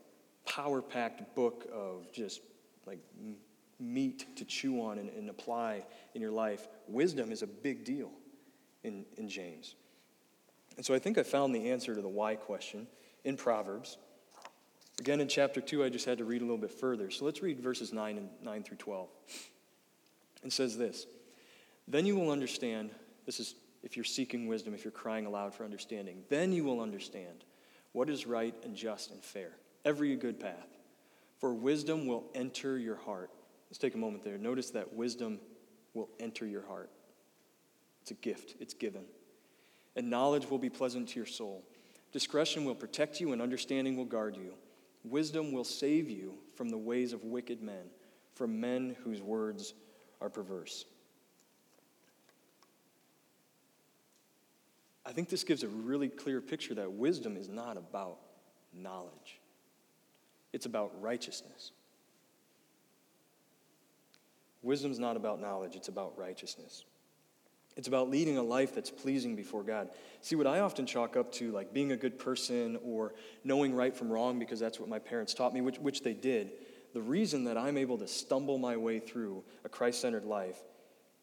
power 0.46 0.82
packed 0.82 1.34
book 1.36 1.68
of 1.74 2.12
just 2.12 2.42
like 2.86 3.00
meat 3.80 4.36
to 4.36 4.46
chew 4.46 4.82
on 4.82 5.00
and, 5.00 5.10
and, 5.10 5.30
apply 5.30 5.84
in 6.14 6.22
your 6.22 6.32
life. 6.32 6.68
Wisdom 6.88 7.32
is 7.32 7.42
a 7.42 7.48
big 7.48 7.86
deal 7.86 8.12
in, 8.84 9.06
in 9.18 9.30
James. 9.30 9.76
And 10.76 10.86
so 10.86 10.94
I 10.94 11.00
think 11.00 11.18
I 11.18 11.24
found 11.24 11.56
the 11.56 11.72
answer 11.72 11.96
to 11.96 12.02
the 12.02 12.10
why 12.10 12.36
question 12.36 12.88
in 13.24 13.38
Proverbs. 13.38 13.98
Again, 15.00 15.22
in 15.22 15.28
chapter 15.28 15.62
2, 15.62 15.84
I 15.84 15.90
just 15.90 16.06
had 16.06 16.18
to 16.18 16.26
read 16.26 16.42
a 16.42 16.46
little 16.46 16.58
bit 16.58 16.72
further. 16.72 17.10
So 17.10 17.26
let's 17.26 17.42
read 17.42 17.60
verses 17.60 17.94
9 17.94 18.18
and 18.18 18.30
9 18.42 18.64
through 18.64 18.78
12. 18.78 19.10
It 20.44 20.52
says 20.52 20.78
this 20.78 21.06
Then 21.88 22.06
you 22.06 22.18
will 22.18 22.32
understand, 22.32 22.92
this 23.26 23.40
is 23.40 23.56
if 23.82 23.96
you're 23.96 24.04
seeking 24.04 24.48
wisdom, 24.48 24.74
if 24.74 24.84
you're 24.84 24.92
crying 24.92 25.26
aloud 25.26 25.54
for 25.54 25.64
understanding, 25.64 26.24
then 26.30 26.52
you 26.52 26.64
will 26.64 26.82
understand 26.82 27.44
what 27.94 28.10
is 28.10 28.28
right 28.28 28.54
and 28.64 28.76
just 28.76 29.12
and 29.12 29.24
fair, 29.24 29.52
every 29.86 30.16
good 30.16 30.40
path. 30.40 30.68
For 31.40 31.54
wisdom 31.54 32.06
will 32.06 32.26
enter 32.36 32.78
your 32.78 32.96
heart. 32.96 33.30
Let's 33.70 33.78
take 33.78 33.96
a 33.96 33.98
moment 33.98 34.24
there. 34.24 34.38
Notice 34.38 34.72
that 34.72 34.94
wisdom 34.94 35.40
will 35.94 36.10
enter 36.20 36.46
your 36.46 36.66
heart. 36.66 36.90
It's 38.02 38.12
a 38.12 38.16
gift, 38.16 38.56
it's 38.60 38.74
given. 38.74 39.06
And 39.96 40.10
knowledge 40.10 40.50
will 40.50 40.58
be 40.58 40.70
pleasant 40.70 41.10
to 41.10 41.16
your 41.20 41.26
soul. 41.26 41.64
Discretion 42.12 42.66
will 42.66 42.76
protect 42.76 43.20
you, 43.20 43.32
and 43.32 43.42
understanding 43.42 43.96
will 43.96 44.06
guard 44.06 44.36
you. 44.36 44.54
Wisdom 45.04 45.52
will 45.52 45.64
save 45.64 46.10
you 46.10 46.36
from 46.56 46.70
the 46.70 46.78
ways 46.78 47.14
of 47.14 47.24
wicked 47.24 47.62
men, 47.62 47.86
from 48.36 48.60
men 48.60 48.96
whose 49.04 49.22
words 49.22 49.74
are 50.22 50.30
perverse. 50.30 50.86
I 55.06 55.12
think 55.12 55.30
this 55.30 55.44
gives 55.44 55.64
a 55.64 55.68
really 55.68 56.08
clear 56.08 56.40
picture 56.42 56.76
that 56.76 56.92
wisdom 56.92 57.36
is 57.36 57.50
not 57.50 57.78
about 57.78 58.18
knowledge, 58.74 59.40
it's 60.52 60.66
about 60.66 60.92
righteousness. 61.02 61.72
Wisdom 64.62 64.92
is 64.92 65.00
not 65.00 65.18
about 65.18 65.42
knowledge, 65.42 65.76
it's 65.76 65.90
about 65.90 66.18
righteousness. 66.18 66.86
It's 67.76 67.88
about 67.88 68.10
leading 68.10 68.38
a 68.38 68.44
life 68.44 68.76
that's 68.76 68.92
pleasing 68.92 69.36
before 69.36 69.64
God. 69.64 69.90
See, 70.22 70.36
what 70.36 70.46
I 70.46 70.60
often 70.60 70.86
chalk 70.86 71.18
up 71.18 71.32
to, 71.34 71.52
like 71.52 71.74
being 71.74 71.92
a 71.92 71.98
good 71.98 72.20
person 72.20 72.78
or 72.84 73.14
knowing 73.44 73.74
right 73.74 73.96
from 73.96 74.12
wrong 74.12 74.38
because 74.38 74.60
that's 74.60 74.80
what 74.80 74.88
my 74.88 75.00
parents 75.00 75.34
taught 75.34 75.54
me, 75.54 75.62
which, 75.62 75.80
which 75.80 76.02
they 76.02 76.14
did. 76.14 76.52
The 76.94 77.02
reason 77.02 77.46
that 77.46 77.58
I'm 77.58 77.78
able 77.78 77.98
to 77.98 78.08
stumble 78.08 78.60
my 78.60 78.78
way 78.78 79.00
through 79.00 79.44
a 79.66 79.70
Christ 79.70 80.02
centered 80.02 80.24
life 80.24 80.62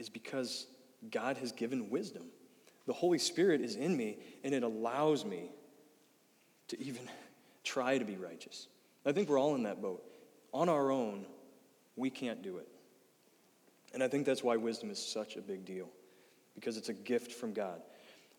is 0.00 0.08
because 0.08 0.66
God 1.10 1.36
has 1.36 1.52
given 1.52 1.88
wisdom. 1.88 2.24
The 2.86 2.92
Holy 2.92 3.18
Spirit 3.18 3.60
is 3.60 3.76
in 3.76 3.96
me, 3.96 4.18
and 4.42 4.54
it 4.54 4.62
allows 4.62 5.24
me 5.24 5.50
to 6.68 6.80
even 6.82 7.08
try 7.64 7.98
to 7.98 8.04
be 8.04 8.16
righteous. 8.16 8.68
I 9.04 9.12
think 9.12 9.28
we're 9.28 9.38
all 9.38 9.54
in 9.54 9.64
that 9.64 9.80
boat. 9.80 10.02
On 10.52 10.68
our 10.68 10.90
own, 10.90 11.26
we 11.96 12.10
can't 12.10 12.42
do 12.42 12.58
it. 12.58 12.68
And 13.92 14.02
I 14.02 14.08
think 14.08 14.26
that's 14.26 14.42
why 14.42 14.56
wisdom 14.56 14.90
is 14.90 15.04
such 15.04 15.36
a 15.36 15.40
big 15.40 15.64
deal, 15.64 15.88
because 16.54 16.76
it's 16.76 16.88
a 16.88 16.94
gift 16.94 17.32
from 17.32 17.52
God. 17.52 17.80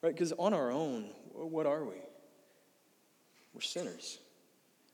Right? 0.02 0.14
Because 0.14 0.34
on 0.34 0.54
our 0.54 0.72
own, 0.72 1.10
what 1.34 1.66
are 1.66 1.84
we? 1.84 1.96
We're 3.54 3.62
sinners. 3.62 4.20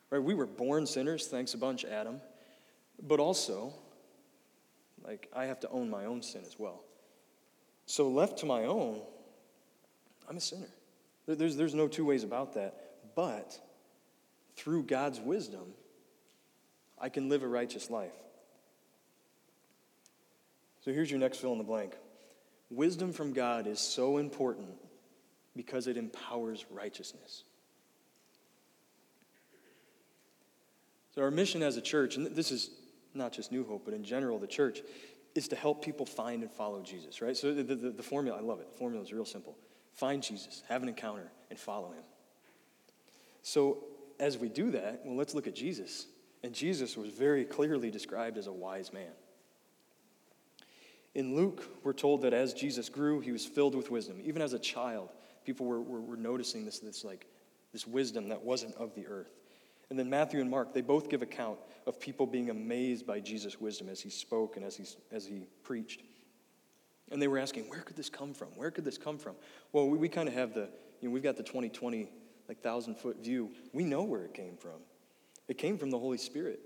Right? 0.09 0.21
We 0.21 0.33
were 0.33 0.45
born 0.45 0.85
sinners, 0.85 1.27
thanks 1.27 1.53
a 1.53 1.57
bunch, 1.57 1.85
Adam. 1.85 2.21
But 3.01 3.19
also, 3.19 3.73
like, 5.05 5.29
I 5.35 5.45
have 5.45 5.59
to 5.61 5.69
own 5.69 5.89
my 5.89 6.05
own 6.05 6.21
sin 6.21 6.41
as 6.45 6.57
well. 6.57 6.83
So, 7.85 8.09
left 8.09 8.39
to 8.39 8.45
my 8.45 8.65
own, 8.65 9.01
I'm 10.27 10.37
a 10.37 10.41
sinner. 10.41 10.69
There's, 11.25 11.55
there's 11.55 11.73
no 11.73 11.87
two 11.87 12.05
ways 12.05 12.23
about 12.23 12.53
that. 12.53 12.75
But 13.15 13.59
through 14.55 14.83
God's 14.83 15.19
wisdom, 15.19 15.73
I 16.99 17.09
can 17.09 17.29
live 17.29 17.43
a 17.43 17.47
righteous 17.47 17.89
life. 17.89 18.13
So 20.83 20.93
here's 20.93 21.11
your 21.11 21.19
next 21.19 21.39
fill 21.39 21.51
in 21.51 21.57
the 21.57 21.63
blank. 21.63 21.95
Wisdom 22.69 23.13
from 23.13 23.33
God 23.33 23.67
is 23.67 23.79
so 23.79 24.17
important 24.17 24.69
because 25.55 25.87
it 25.87 25.97
empowers 25.97 26.65
righteousness. 26.69 27.43
So, 31.15 31.23
our 31.23 31.31
mission 31.31 31.63
as 31.63 31.77
a 31.77 31.81
church, 31.81 32.15
and 32.15 32.27
this 32.27 32.51
is 32.51 32.69
not 33.15 33.31
just 33.31 33.51
New 33.51 33.65
Hope, 33.65 33.85
but 33.85 33.93
in 33.93 34.03
general, 34.03 34.37
the 34.37 34.47
church, 34.47 34.81
is 35.33 35.47
to 35.47 35.55
help 35.55 35.83
people 35.83 36.05
find 36.05 36.43
and 36.43 36.51
follow 36.51 36.81
Jesus, 36.81 37.21
right? 37.21 37.35
So, 37.35 37.53
the, 37.53 37.63
the, 37.63 37.89
the 37.89 38.03
formula, 38.03 38.37
I 38.37 38.41
love 38.41 38.59
it. 38.59 38.71
The 38.71 38.77
formula 38.77 39.03
is 39.03 39.11
real 39.11 39.25
simple 39.25 39.57
Find 39.97 40.21
Jesus, 40.21 40.61
have 40.69 40.83
an 40.83 40.89
encounter, 40.89 41.31
and 41.49 41.59
follow 41.59 41.89
him. 41.89 42.03
So, 43.41 43.83
as 44.19 44.37
we 44.37 44.47
do 44.47 44.71
that, 44.71 45.01
well, 45.03 45.15
let's 45.15 45.33
look 45.33 45.47
at 45.47 45.55
Jesus. 45.55 46.05
And 46.43 46.53
Jesus 46.53 46.95
was 46.95 47.09
very 47.09 47.43
clearly 47.43 47.89
described 47.89 48.37
as 48.37 48.45
a 48.45 48.51
wise 48.51 48.93
man. 48.93 49.11
In 51.15 51.35
Luke, 51.35 51.63
we're 51.83 51.93
told 51.93 52.21
that 52.21 52.33
as 52.33 52.53
Jesus 52.53 52.89
grew, 52.89 53.21
he 53.21 53.31
was 53.31 53.43
filled 53.43 53.73
with 53.73 53.89
wisdom. 53.89 54.17
Even 54.23 54.43
as 54.43 54.53
a 54.53 54.59
child, 54.59 55.09
people 55.43 55.65
were, 55.65 55.81
were, 55.81 56.01
were 56.01 56.15
noticing 56.15 56.63
this, 56.63 56.77
this, 56.77 57.03
like, 57.03 57.25
this 57.73 57.87
wisdom 57.87 58.29
that 58.29 58.43
wasn't 58.43 58.75
of 58.75 58.93
the 58.93 59.07
earth. 59.07 59.33
And 59.89 59.97
then 59.97 60.11
Matthew 60.11 60.41
and 60.41 60.49
Mark, 60.49 60.75
they 60.75 60.81
both 60.81 61.09
give 61.09 61.23
account 61.23 61.57
of 61.87 61.99
people 61.99 62.27
being 62.27 62.51
amazed 62.51 63.07
by 63.07 63.19
Jesus' 63.19 63.59
wisdom 63.59 63.89
as 63.89 63.99
he 63.99 64.11
spoke 64.11 64.57
and 64.57 64.65
as 64.65 64.75
he, 64.75 64.85
as 65.11 65.25
he 65.25 65.47
preached. 65.63 66.03
And 67.11 67.21
they 67.21 67.27
were 67.27 67.37
asking, 67.37 67.69
where 67.69 67.81
could 67.81 67.95
this 67.95 68.09
come 68.09 68.33
from? 68.33 68.49
Where 68.55 68.71
could 68.71 68.83
this 68.83 68.97
come 68.97 69.17
from? 69.17 69.35
Well, 69.71 69.87
we, 69.87 69.97
we 69.97 70.09
kind 70.09 70.27
of 70.27 70.35
have 70.35 70.53
the, 70.53 70.69
you 71.01 71.07
know, 71.07 71.11
we've 71.11 71.23
got 71.23 71.37
the 71.37 71.43
2020, 71.43 72.09
like, 72.47 72.61
thousand 72.61 72.95
foot 72.95 73.23
view. 73.23 73.51
We 73.71 73.83
know 73.83 74.03
where 74.03 74.23
it 74.23 74.33
came 74.33 74.57
from. 74.57 74.79
It 75.47 75.57
came 75.57 75.77
from 75.77 75.89
the 75.89 75.99
Holy 75.99 76.17
Spirit. 76.17 76.59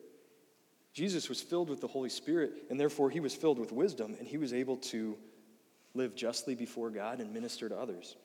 Jesus 0.94 1.30
was 1.30 1.42
filled 1.42 1.70
with 1.70 1.80
the 1.80 1.88
Holy 1.88 2.10
Spirit, 2.10 2.54
and 2.70 2.80
therefore 2.80 3.10
he 3.10 3.20
was 3.20 3.36
filled 3.36 3.60
with 3.60 3.72
wisdom, 3.72 4.16
and 4.20 4.28
he 4.28 4.38
was 4.38 4.54
able 4.54 4.78
to 4.78 5.18
live 5.94 6.16
justly 6.16 6.56
before 6.56 6.90
God 6.90 7.20
and 7.20 7.34
minister 7.34 7.70
to 7.70 7.78
others. 7.78 8.16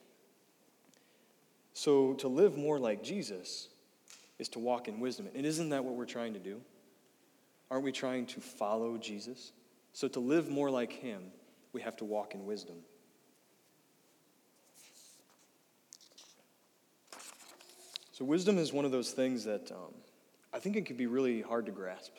So, 1.75 2.15
to 2.15 2.29
live 2.29 2.57
more 2.57 2.79
like 2.79 3.03
Jesus 3.03 3.69
is 4.39 4.49
to 4.51 4.59
walk 4.59 4.89
in 4.89 4.99
wisdom. 4.99 5.29
And 5.35 5.45
isn't 5.45 5.69
that 5.69 5.85
what 5.85 5.95
we're 5.95 6.07
trying 6.07 6.33
to 6.33 6.39
do? 6.39 6.61
Aren't 7.71 7.85
we 7.85 7.93
trying 7.93 8.27
to 8.27 8.41
follow 8.41 8.97
Jesus? 8.97 9.53
So, 9.93 10.09
to 10.09 10.21
live 10.21 10.49
more 10.49 10.71
like 10.71 10.93
him, 10.93 11.23
we 11.77 11.83
have 11.83 11.97
to 11.99 12.07
walk 12.07 12.35
in 12.35 12.47
wisdom. 12.47 12.77
So, 18.13 18.25
wisdom 18.25 18.57
is 18.57 18.73
one 18.73 18.87
of 18.87 18.93
those 18.93 19.11
things 19.11 19.45
that 19.45 19.71
um, 19.71 19.93
I 20.55 20.59
think 20.59 20.77
it 20.77 20.87
can 20.87 20.97
be 20.97 21.07
really 21.07 21.43
hard 21.43 21.67
to 21.67 21.73
grasp. 21.73 22.13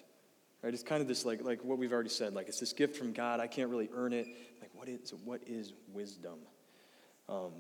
Right? 0.62 0.72
It's 0.72 0.84
kind 0.84 1.02
of 1.02 1.08
this 1.08 1.26
like 1.26 1.44
like 1.44 1.64
what 1.64 1.80
we've 1.80 1.92
already 1.92 2.10
said. 2.10 2.36
Like 2.36 2.50
it's 2.50 2.60
this 2.60 2.72
gift 2.72 2.96
from 2.96 3.14
God. 3.14 3.40
I 3.40 3.48
can't 3.48 3.72
really 3.72 3.90
earn 3.96 4.14
it. 4.14 4.28
Like 4.62 4.70
what 4.76 4.88
is 4.88 5.12
what 5.26 5.42
is 5.48 5.74
wisdom? 5.92 6.38
Um, 7.28 7.54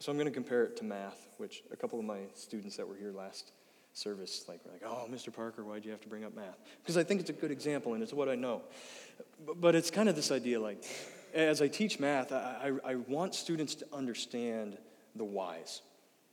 so 0.00 0.12
I'm 0.12 0.18
going 0.18 0.28
to 0.28 0.34
compare 0.34 0.64
it 0.64 0.76
to 0.76 0.84
math, 0.84 1.28
which 1.38 1.62
a 1.72 1.76
couple 1.76 1.98
of 1.98 2.04
my 2.04 2.18
students 2.34 2.76
that 2.76 2.86
were 2.86 2.96
here 2.96 3.10
last 3.10 3.52
service 3.94 4.44
like 4.48 4.64
were 4.64 4.72
like, 4.72 4.82
"Oh, 4.84 5.06
Mr. 5.10 5.32
Parker, 5.32 5.64
why'd 5.64 5.84
you 5.84 5.90
have 5.92 6.00
to 6.02 6.08
bring 6.08 6.24
up 6.24 6.34
math?" 6.34 6.58
Because 6.82 6.96
I 6.96 7.04
think 7.04 7.20
it's 7.20 7.30
a 7.30 7.34
good 7.34 7.50
example 7.50 7.94
and 7.94 8.02
it's 8.02 8.12
what 8.12 8.28
I 8.28 8.34
know. 8.34 8.62
But, 9.56 9.74
it's 9.74 9.90
kind 9.90 10.08
of 10.08 10.16
this 10.16 10.30
idea 10.30 10.60
like, 10.60 10.84
as 11.32 11.62
I 11.62 11.68
teach 11.68 11.98
math, 12.00 12.32
I, 12.32 12.72
I, 12.84 12.92
I 12.92 12.94
want 12.96 13.34
students 13.34 13.74
to 13.76 13.86
understand 13.92 14.76
the 15.14 15.24
whys. 15.24 15.82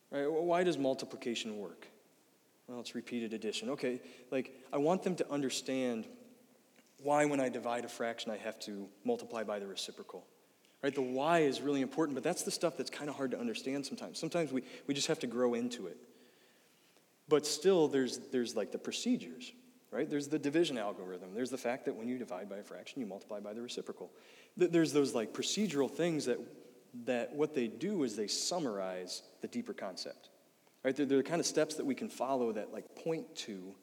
Right? 0.09 0.27
Why 0.27 0.63
does 0.63 0.77
multiplication 0.77 1.57
work? 1.57 1.87
Well, 2.67 2.79
it's 2.79 2.95
repeated 2.95 3.33
addition. 3.33 3.69
Okay, 3.71 4.01
like 4.31 4.51
I 4.73 4.77
want 4.77 5.03
them 5.03 5.15
to 5.15 5.31
understand 5.31 6.07
why 6.97 7.25
when 7.25 7.39
I 7.39 7.49
divide 7.49 7.85
a 7.85 7.89
fraction 7.89 8.31
I 8.31 8.37
have 8.37 8.59
to 8.61 8.87
multiply 9.03 9.43
by 9.43 9.59
the 9.59 9.67
reciprocal. 9.67 10.25
Right? 10.83 10.93
The 10.93 11.01
why 11.01 11.39
is 11.39 11.61
really 11.61 11.81
important, 11.81 12.15
but 12.15 12.23
that's 12.23 12.41
the 12.41 12.51
stuff 12.51 12.75
that's 12.75 12.89
kind 12.89 13.09
of 13.09 13.15
hard 13.15 13.31
to 13.31 13.39
understand 13.39 13.85
sometimes. 13.85 14.17
Sometimes 14.17 14.51
we, 14.51 14.63
we 14.87 14.95
just 14.95 15.07
have 15.07 15.19
to 15.19 15.27
grow 15.27 15.53
into 15.53 15.85
it. 15.87 15.97
But 17.31 17.47
still, 17.47 17.87
there's, 17.87 18.17
there's 18.17 18.57
like 18.57 18.73
the 18.73 18.77
procedures, 18.77 19.53
right? 19.89 20.07
There's 20.07 20.27
the 20.27 20.37
division 20.37 20.77
algorithm. 20.77 21.33
There's 21.33 21.49
the 21.49 21.57
fact 21.57 21.85
that 21.85 21.95
when 21.95 22.09
you 22.09 22.17
divide 22.17 22.49
by 22.49 22.57
a 22.57 22.63
fraction, 22.63 22.99
you 22.99 23.07
multiply 23.07 23.39
by 23.39 23.53
the 23.53 23.61
reciprocal. 23.61 24.11
There's 24.57 24.91
those 24.91 25.15
like 25.15 25.31
procedural 25.31 25.89
things 25.89 26.25
that, 26.25 26.39
that 27.05 27.33
what 27.33 27.55
they 27.55 27.67
do 27.67 28.03
is 28.03 28.17
they 28.17 28.27
summarize 28.27 29.23
the 29.39 29.47
deeper 29.47 29.73
concept. 29.73 30.29
Right? 30.83 30.93
They're, 30.93 31.05
they're 31.05 31.23
kind 31.23 31.39
of 31.39 31.45
steps 31.45 31.75
that 31.75 31.85
we 31.85 31.95
can 31.95 32.09
follow 32.09 32.51
that 32.51 32.73
like 32.73 32.95
point 32.95 33.33
to 33.47 33.73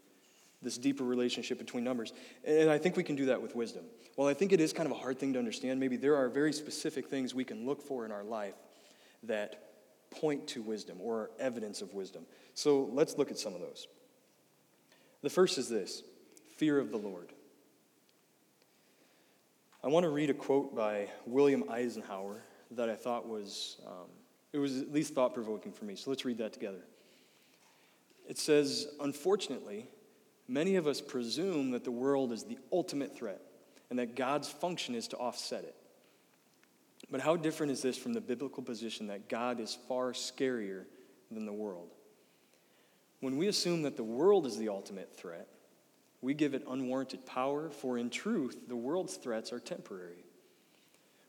this 0.60 0.76
deeper 0.76 1.04
relationship 1.04 1.56
between 1.56 1.84
numbers. 1.84 2.12
And 2.44 2.68
I 2.68 2.76
think 2.76 2.98
we 2.98 3.02
can 3.02 3.16
do 3.16 3.26
that 3.26 3.40
with 3.40 3.56
wisdom. 3.56 3.84
Well, 4.18 4.28
I 4.28 4.34
think 4.34 4.52
it 4.52 4.60
is 4.60 4.74
kind 4.74 4.86
of 4.86 4.92
a 4.92 5.00
hard 5.00 5.18
thing 5.18 5.32
to 5.32 5.38
understand. 5.38 5.80
Maybe 5.80 5.96
there 5.96 6.16
are 6.16 6.28
very 6.28 6.52
specific 6.52 7.08
things 7.08 7.34
we 7.34 7.44
can 7.44 7.64
look 7.64 7.80
for 7.80 8.04
in 8.04 8.12
our 8.12 8.24
life 8.24 8.56
that 9.22 9.64
point 10.10 10.46
to 10.48 10.62
wisdom 10.62 10.98
or 11.00 11.30
evidence 11.38 11.80
of 11.80 11.94
wisdom. 11.94 12.26
So 12.58 12.90
let's 12.92 13.16
look 13.16 13.30
at 13.30 13.38
some 13.38 13.54
of 13.54 13.60
those. 13.60 13.86
The 15.22 15.30
first 15.30 15.58
is 15.58 15.68
this 15.68 16.02
fear 16.56 16.80
of 16.80 16.90
the 16.90 16.96
Lord. 16.96 17.32
I 19.84 19.86
want 19.86 20.02
to 20.02 20.10
read 20.10 20.28
a 20.28 20.34
quote 20.34 20.74
by 20.74 21.08
William 21.24 21.62
Eisenhower 21.70 22.42
that 22.72 22.90
I 22.90 22.96
thought 22.96 23.28
was 23.28 23.76
um, 23.86 24.08
it 24.52 24.58
was 24.58 24.82
at 24.82 24.92
least 24.92 25.14
thought 25.14 25.34
provoking 25.34 25.70
for 25.70 25.84
me. 25.84 25.94
So 25.94 26.10
let's 26.10 26.24
read 26.24 26.38
that 26.38 26.52
together. 26.52 26.80
It 28.28 28.38
says, 28.38 28.88
Unfortunately, 28.98 29.86
many 30.48 30.74
of 30.74 30.88
us 30.88 31.00
presume 31.00 31.70
that 31.70 31.84
the 31.84 31.92
world 31.92 32.32
is 32.32 32.42
the 32.42 32.58
ultimate 32.72 33.16
threat 33.16 33.40
and 33.88 34.00
that 34.00 34.16
God's 34.16 34.48
function 34.48 34.96
is 34.96 35.06
to 35.08 35.16
offset 35.16 35.62
it. 35.62 35.76
But 37.08 37.20
how 37.20 37.36
different 37.36 37.70
is 37.70 37.82
this 37.82 37.96
from 37.96 38.14
the 38.14 38.20
biblical 38.20 38.64
position 38.64 39.06
that 39.06 39.28
God 39.28 39.60
is 39.60 39.78
far 39.86 40.10
scarier 40.10 40.86
than 41.30 41.46
the 41.46 41.52
world? 41.52 41.92
When 43.20 43.36
we 43.36 43.48
assume 43.48 43.82
that 43.82 43.96
the 43.96 44.04
world 44.04 44.46
is 44.46 44.56
the 44.56 44.68
ultimate 44.68 45.14
threat, 45.16 45.48
we 46.20 46.34
give 46.34 46.54
it 46.54 46.64
unwarranted 46.68 47.26
power, 47.26 47.70
for 47.70 47.98
in 47.98 48.10
truth, 48.10 48.68
the 48.68 48.76
world's 48.76 49.16
threats 49.16 49.52
are 49.52 49.60
temporary. 49.60 50.24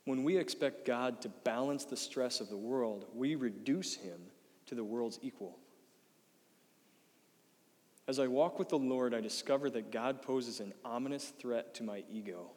When 0.06 0.24
we 0.24 0.38
expect 0.38 0.86
God 0.86 1.22
to 1.22 1.30
balance 1.30 1.86
the 1.86 1.98
stress 1.98 2.42
of 2.42 2.50
the 2.50 2.58
world, 2.58 3.06
we 3.14 3.36
reduce 3.36 3.96
him 3.96 4.20
to 4.66 4.76
the 4.76 4.84
world's 4.84 5.20
equal. 5.22 5.58
As 8.08 8.18
I 8.18 8.26
walk 8.26 8.58
with 8.58 8.70
the 8.70 8.78
Lord, 8.80 9.14
I 9.14 9.22
discover 9.22 9.70
that 9.70 9.92
God 9.92 10.24
poses 10.24 10.60
an 10.60 10.74
ominous 10.84 11.32
threat 11.40 11.76
to 11.76 11.84
my 11.84 12.04
ego, 12.12 12.50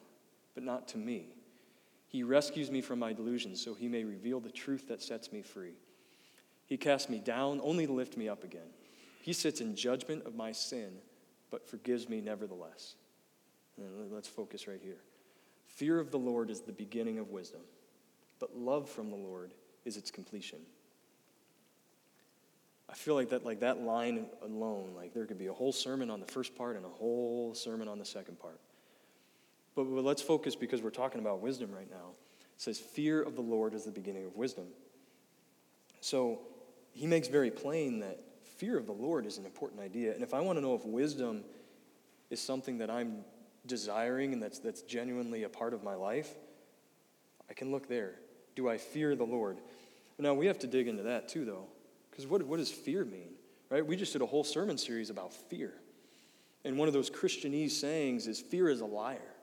but 0.55 0.63
not 0.63 0.87
to 0.89 0.97
me. 0.97 1.27
He 2.07 2.23
rescues 2.23 2.71
me 2.71 2.81
from 2.81 2.97
my 2.97 3.13
delusions 3.13 3.63
so 3.63 3.75
he 3.75 3.87
may 3.87 4.03
reveal 4.03 4.39
the 4.39 4.51
truth 4.51 4.87
that 4.87 5.03
sets 5.03 5.31
me 5.31 5.43
free. 5.43 5.75
He 6.65 6.77
casts 6.77 7.07
me 7.07 7.19
down 7.19 7.59
only 7.63 7.85
to 7.85 7.93
lift 7.93 8.17
me 8.17 8.27
up 8.27 8.43
again. 8.43 8.69
He 9.23 9.31
sits 9.31 9.61
in 9.61 9.73
judgment 9.73 10.25
of 10.25 10.35
my 10.35 10.51
sin, 10.51 10.91
but 11.49 11.65
forgives 11.65 12.09
me 12.09 12.19
nevertheless. 12.19 12.95
Let's 14.11 14.27
focus 14.27 14.67
right 14.67 14.81
here. 14.83 14.97
Fear 15.67 16.01
of 16.01 16.11
the 16.11 16.19
Lord 16.19 16.49
is 16.49 16.59
the 16.59 16.73
beginning 16.73 17.19
of 17.19 17.29
wisdom, 17.29 17.61
but 18.41 18.53
love 18.53 18.89
from 18.89 19.09
the 19.09 19.15
Lord 19.15 19.53
is 19.85 19.95
its 19.95 20.11
completion. 20.11 20.59
I 22.89 22.95
feel 22.95 23.15
like 23.15 23.29
that, 23.29 23.45
like 23.45 23.61
that 23.61 23.79
line 23.79 24.25
alone, 24.41 24.91
like 24.93 25.13
there 25.13 25.25
could 25.25 25.39
be 25.39 25.47
a 25.47 25.53
whole 25.53 25.71
sermon 25.71 26.09
on 26.09 26.19
the 26.19 26.27
first 26.27 26.53
part 26.53 26.75
and 26.75 26.83
a 26.85 26.89
whole 26.89 27.53
sermon 27.55 27.87
on 27.87 27.99
the 27.99 28.05
second 28.05 28.41
part. 28.41 28.59
But, 29.73 29.85
but 29.85 30.03
let's 30.03 30.21
focus 30.21 30.57
because 30.57 30.81
we're 30.81 30.89
talking 30.89 31.21
about 31.21 31.39
wisdom 31.39 31.71
right 31.71 31.89
now. 31.89 32.09
It 32.41 32.61
says, 32.61 32.77
Fear 32.77 33.21
of 33.21 33.35
the 33.35 33.41
Lord 33.41 33.73
is 33.73 33.85
the 33.85 33.91
beginning 33.91 34.25
of 34.25 34.35
wisdom. 34.35 34.65
So 36.01 36.41
he 36.91 37.07
makes 37.07 37.29
very 37.29 37.51
plain 37.51 38.01
that 38.01 38.19
fear 38.63 38.77
of 38.77 38.85
the 38.85 38.93
Lord 38.93 39.25
is 39.25 39.37
an 39.37 39.43
important 39.43 39.81
idea. 39.81 40.13
And 40.13 40.23
if 40.23 40.33
I 40.33 40.39
want 40.39 40.57
to 40.57 40.61
know 40.61 40.73
if 40.73 40.85
wisdom 40.85 41.43
is 42.29 42.39
something 42.39 42.77
that 42.77 42.89
I'm 42.89 43.25
desiring 43.65 44.31
and 44.31 44.41
that's, 44.41 44.59
that's 44.59 44.83
genuinely 44.83 45.43
a 45.43 45.49
part 45.49 45.73
of 45.73 45.83
my 45.83 45.95
life, 45.95 46.29
I 47.49 47.53
can 47.53 47.73
look 47.73 47.89
there. 47.89 48.15
Do 48.55 48.69
I 48.69 48.77
fear 48.77 49.17
the 49.17 49.25
Lord? 49.25 49.57
Now, 50.17 50.33
we 50.33 50.45
have 50.45 50.59
to 50.59 50.67
dig 50.67 50.87
into 50.87 51.03
that 51.03 51.27
too, 51.27 51.43
though, 51.43 51.65
because 52.09 52.25
what, 52.25 52.41
what 52.43 52.55
does 52.55 52.71
fear 52.71 53.03
mean? 53.03 53.31
Right? 53.69 53.85
We 53.85 53.97
just 53.97 54.13
did 54.13 54.21
a 54.21 54.25
whole 54.25 54.45
sermon 54.45 54.77
series 54.77 55.09
about 55.09 55.33
fear. 55.33 55.73
And 56.63 56.77
one 56.77 56.87
of 56.87 56.93
those 56.93 57.09
Christianese 57.09 57.71
sayings 57.71 58.27
is 58.27 58.39
fear 58.39 58.69
is 58.69 58.79
a 58.79 58.85
liar. 58.85 59.33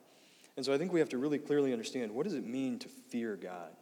And 0.57 0.65
so 0.65 0.73
I 0.73 0.79
think 0.79 0.95
we 0.95 1.01
have 1.01 1.11
to 1.11 1.19
really 1.19 1.39
clearly 1.39 1.75
understand 1.75 2.11
what 2.11 2.25
does 2.25 2.33
it 2.33 2.47
mean 2.47 2.79
to 2.79 2.89
fear 2.89 3.37
God, 3.37 3.73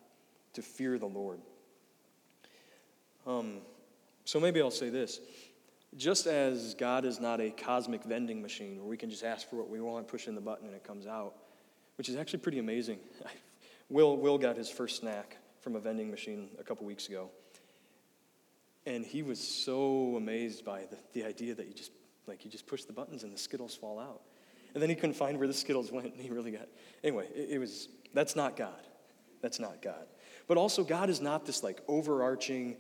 to 0.55 0.63
fear 0.63 0.99
the 0.99 1.07
Lord? 1.07 1.39
Um, 3.25 3.59
so 4.29 4.39
maybe 4.39 4.61
I'll 4.61 4.71
say 4.71 4.91
this 4.91 5.23
just 5.97 6.27
as 6.27 6.75
God 6.75 7.07
is 7.07 7.19
not 7.19 7.41
a 7.41 7.49
cosmic 7.49 8.05
vending 8.05 8.43
machine 8.43 8.77
where 8.77 8.85
we 8.87 8.99
can 8.99 9.09
just 9.09 9.25
ask 9.25 9.49
for 9.49 9.57
what 9.57 9.71
we 9.71 9.81
want, 9.81 10.07
push 10.07 10.29
in 10.29 10.35
the 10.35 10.41
button, 10.43 10.67
and 10.67 10.77
it 10.77 10.85
comes 10.85 11.07
out, 11.07 11.33
which 11.97 12.11
is 12.11 12.17
actually 12.17 12.41
pretty 12.41 12.59
amazing. 12.59 12.99
Will, 13.89 14.19
Will 14.19 14.37
got 14.37 14.59
his 14.59 14.69
first 14.69 14.99
snack 14.99 15.39
from 15.63 15.77
a 15.77 15.81
vending 15.81 16.11
machine 16.11 16.51
a 16.61 16.63
couple 16.63 16.85
weeks 16.85 17.09
ago. 17.09 17.31
And 18.85 19.03
he 19.03 19.23
was 19.23 19.41
so 19.41 20.17
amazed 20.19 20.63
by 20.63 20.81
the, 20.81 20.99
the 21.15 21.25
idea 21.25 21.55
that 21.55 21.67
you 21.67 21.73
just 21.73 21.93
like 22.27 22.45
you 22.45 22.51
just 22.51 22.67
push 22.67 22.85
the 22.85 22.93
buttons 22.93 23.23
and 23.23 23.33
the 23.33 23.39
Skittles 23.39 23.75
fall 23.75 23.99
out. 23.99 24.21
And 24.75 24.83
then 24.83 24.91
he 24.91 24.95
couldn't 24.95 25.17
find 25.17 25.39
where 25.39 25.49
the 25.49 25.55
Skittles 25.55 25.91
went, 25.93 26.13
and 26.13 26.21
he 26.21 26.29
really 26.29 26.51
got 26.51 26.69
anyway, 27.03 27.29
it, 27.35 27.53
it 27.53 27.59
was 27.59 27.89
that's 28.13 28.37
not 28.37 28.59
God. 28.59 28.87
That's 29.41 29.59
not 29.59 29.81
God. 29.81 30.07
But 30.49 30.59
also 30.59 30.85
God 30.85 31.09
is 31.09 31.23
not 31.23 31.47
this 31.47 31.63
like 31.63 31.81
overarching, 31.89 32.77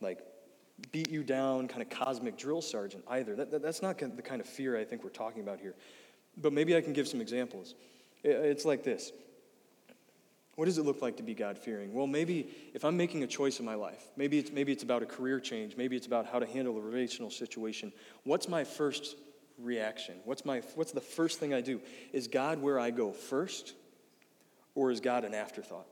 like 0.00 0.20
beat 0.90 1.10
you 1.10 1.22
down 1.22 1.68
kind 1.68 1.82
of 1.82 1.90
cosmic 1.90 2.36
drill 2.36 2.62
sergeant 2.62 3.04
either. 3.08 3.36
That, 3.36 3.50
that, 3.50 3.62
that's 3.62 3.82
not 3.82 3.98
the 3.98 4.22
kind 4.22 4.40
of 4.40 4.46
fear 4.46 4.76
I 4.76 4.84
think 4.84 5.04
we're 5.04 5.10
talking 5.10 5.42
about 5.42 5.60
here. 5.60 5.74
But 6.36 6.52
maybe 6.52 6.76
I 6.76 6.80
can 6.80 6.92
give 6.92 7.06
some 7.06 7.20
examples. 7.20 7.74
It's 8.24 8.64
like 8.64 8.84
this 8.84 9.12
What 10.56 10.66
does 10.66 10.78
it 10.78 10.84
look 10.84 11.02
like 11.02 11.16
to 11.18 11.22
be 11.22 11.34
God 11.34 11.58
fearing? 11.58 11.92
Well, 11.92 12.06
maybe 12.06 12.48
if 12.74 12.84
I'm 12.84 12.96
making 12.96 13.22
a 13.22 13.26
choice 13.26 13.58
in 13.58 13.64
my 13.64 13.74
life, 13.74 14.04
maybe 14.16 14.38
it's, 14.38 14.50
maybe 14.50 14.72
it's 14.72 14.82
about 14.82 15.02
a 15.02 15.06
career 15.06 15.40
change, 15.40 15.76
maybe 15.76 15.96
it's 15.96 16.06
about 16.06 16.26
how 16.26 16.38
to 16.38 16.46
handle 16.46 16.76
a 16.76 16.80
relational 16.80 17.30
situation. 17.30 17.92
What's 18.24 18.48
my 18.48 18.64
first 18.64 19.16
reaction? 19.58 20.16
What's, 20.24 20.44
my, 20.44 20.62
what's 20.74 20.92
the 20.92 21.00
first 21.00 21.38
thing 21.40 21.54
I 21.54 21.60
do? 21.60 21.80
Is 22.12 22.28
God 22.28 22.60
where 22.60 22.78
I 22.78 22.90
go 22.90 23.12
first, 23.12 23.74
or 24.74 24.90
is 24.90 25.00
God 25.00 25.24
an 25.24 25.34
afterthought? 25.34 25.86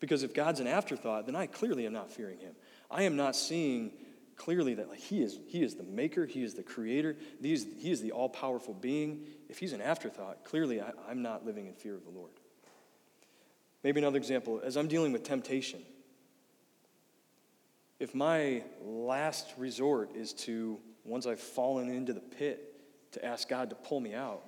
Because 0.00 0.22
if 0.22 0.34
God's 0.34 0.60
an 0.60 0.66
afterthought, 0.66 1.26
then 1.26 1.36
I 1.36 1.46
clearly 1.46 1.86
am 1.86 1.92
not 1.92 2.10
fearing 2.10 2.38
him. 2.38 2.54
I 2.94 3.02
am 3.02 3.16
not 3.16 3.34
seeing 3.34 3.90
clearly 4.36 4.74
that 4.74 4.88
like 4.88 5.00
he 5.00 5.20
is 5.20 5.38
he 5.48 5.62
is 5.62 5.74
the 5.74 5.82
maker, 5.82 6.26
he 6.26 6.44
is 6.44 6.54
the 6.54 6.62
creator, 6.62 7.16
he 7.42 7.52
is, 7.52 7.66
he 7.78 7.90
is 7.90 8.00
the 8.00 8.12
all-powerful 8.12 8.74
being. 8.74 9.26
If 9.48 9.58
he's 9.58 9.72
an 9.72 9.80
afterthought, 9.80 10.44
clearly 10.44 10.80
I, 10.80 10.92
I'm 11.08 11.20
not 11.20 11.44
living 11.44 11.66
in 11.66 11.74
fear 11.74 11.96
of 11.96 12.04
the 12.04 12.10
Lord. 12.10 12.30
Maybe 13.82 14.00
another 14.00 14.16
example, 14.16 14.60
as 14.64 14.76
I'm 14.76 14.88
dealing 14.88 15.12
with 15.12 15.24
temptation, 15.24 15.82
if 17.98 18.14
my 18.14 18.62
last 18.80 19.52
resort 19.58 20.14
is 20.14 20.32
to, 20.32 20.78
once 21.04 21.26
I've 21.26 21.40
fallen 21.40 21.90
into 21.90 22.12
the 22.12 22.20
pit, 22.20 22.80
to 23.12 23.24
ask 23.24 23.48
God 23.48 23.70
to 23.70 23.76
pull 23.76 24.00
me 24.00 24.14
out, 24.14 24.42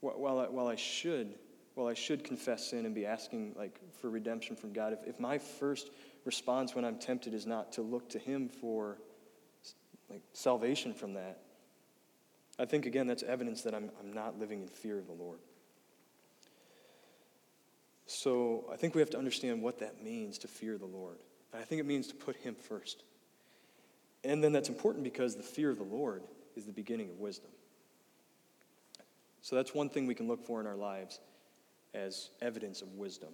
while 0.00 0.40
I, 0.40 0.48
while 0.48 0.66
I 0.66 0.76
should, 0.76 1.34
while 1.74 1.86
I 1.86 1.94
should 1.94 2.24
confess 2.24 2.70
sin 2.70 2.86
and 2.86 2.94
be 2.94 3.06
asking 3.06 3.54
like 3.56 3.78
for 4.00 4.10
redemption 4.10 4.56
from 4.56 4.72
God, 4.72 4.92
if, 4.92 4.98
if 5.06 5.20
my 5.20 5.38
first 5.38 5.90
response 6.24 6.74
when 6.74 6.84
I'm 6.84 6.98
tempted 6.98 7.34
is 7.34 7.46
not 7.46 7.72
to 7.72 7.82
look 7.82 8.08
to 8.10 8.18
Him 8.18 8.48
for 8.48 8.98
like 10.10 10.22
salvation 10.32 10.92
from 10.92 11.14
that, 11.14 11.40
I 12.58 12.64
think 12.64 12.86
again 12.86 13.06
that's 13.06 13.22
evidence 13.22 13.62
that 13.62 13.74
I'm, 13.74 13.90
I'm 13.98 14.12
not 14.12 14.38
living 14.38 14.62
in 14.62 14.68
fear 14.68 14.98
of 14.98 15.06
the 15.06 15.12
Lord. 15.12 15.38
So 18.06 18.64
I 18.70 18.76
think 18.76 18.94
we 18.94 19.00
have 19.00 19.10
to 19.10 19.18
understand 19.18 19.62
what 19.62 19.78
that 19.78 20.02
means 20.02 20.38
to 20.38 20.48
fear 20.48 20.76
the 20.76 20.86
Lord. 20.86 21.18
And 21.52 21.62
I 21.62 21.64
think 21.64 21.80
it 21.80 21.86
means 21.86 22.08
to 22.08 22.14
put 22.14 22.36
Him 22.36 22.54
first. 22.54 23.04
And 24.24 24.44
then 24.44 24.52
that's 24.52 24.68
important 24.68 25.02
because 25.04 25.34
the 25.34 25.42
fear 25.42 25.70
of 25.70 25.78
the 25.78 25.84
Lord 25.84 26.22
is 26.54 26.66
the 26.66 26.72
beginning 26.72 27.08
of 27.08 27.18
wisdom. 27.18 27.50
So 29.40 29.56
that's 29.56 29.74
one 29.74 29.88
thing 29.88 30.06
we 30.06 30.14
can 30.14 30.28
look 30.28 30.44
for 30.44 30.60
in 30.60 30.66
our 30.66 30.76
lives 30.76 31.20
as 31.94 32.30
evidence 32.40 32.82
of 32.82 32.92
wisdom. 32.94 33.30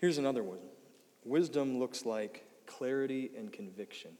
Here's 0.00 0.18
another 0.18 0.42
one 0.42 0.58
wisdom 1.24 1.78
looks 1.78 2.04
like 2.04 2.44
clarity 2.66 3.30
and 3.36 3.52
conviction. 3.52 4.12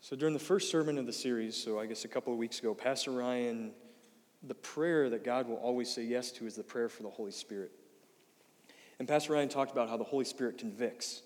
So, 0.00 0.16
during 0.16 0.32
the 0.32 0.40
first 0.40 0.70
sermon 0.70 0.96
of 0.96 1.06
the 1.06 1.12
series, 1.12 1.54
so 1.54 1.78
I 1.78 1.86
guess 1.86 2.04
a 2.04 2.08
couple 2.08 2.32
of 2.32 2.38
weeks 2.38 2.60
ago, 2.60 2.72
Pastor 2.72 3.10
Ryan, 3.10 3.72
the 4.42 4.54
prayer 4.54 5.10
that 5.10 5.24
God 5.24 5.48
will 5.48 5.56
always 5.56 5.92
say 5.92 6.02
yes 6.02 6.30
to 6.32 6.46
is 6.46 6.56
the 6.56 6.62
prayer 6.62 6.88
for 6.88 7.02
the 7.02 7.10
Holy 7.10 7.32
Spirit. 7.32 7.72
And 8.98 9.06
Pastor 9.06 9.34
Ryan 9.34 9.48
talked 9.48 9.70
about 9.70 9.88
how 9.88 9.96
the 9.96 10.04
Holy 10.04 10.24
Spirit 10.24 10.58
convicts. 10.58 11.22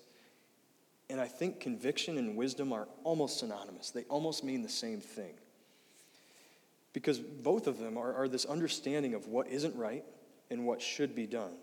And 1.09 1.21
I 1.21 1.27
think 1.27 1.59
conviction 1.59 2.17
and 2.17 2.35
wisdom 2.35 2.73
are 2.73 2.87
almost 3.03 3.39
synonymous, 3.39 3.91
they 3.91 4.03
almost 4.03 4.43
mean 4.43 4.61
the 4.61 4.69
same 4.69 4.99
thing. 4.99 5.33
Because 6.91 7.19
both 7.19 7.67
of 7.67 7.79
them 7.79 7.97
are, 7.97 8.13
are 8.13 8.27
this 8.27 8.45
understanding 8.45 9.13
of 9.13 9.27
what 9.27 9.47
isn't 9.47 9.75
right 9.75 10.03
and 10.51 10.65
what 10.65 10.81
should 10.81 11.15
be 11.15 11.25
done. 11.25 11.53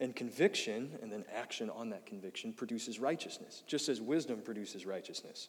And 0.00 0.14
conviction, 0.14 0.98
and 1.02 1.12
then 1.12 1.24
action 1.32 1.70
on 1.70 1.90
that 1.90 2.04
conviction, 2.04 2.52
produces 2.52 2.98
righteousness, 2.98 3.62
just 3.66 3.88
as 3.88 4.00
wisdom 4.00 4.40
produces 4.40 4.84
righteousness. 4.84 5.48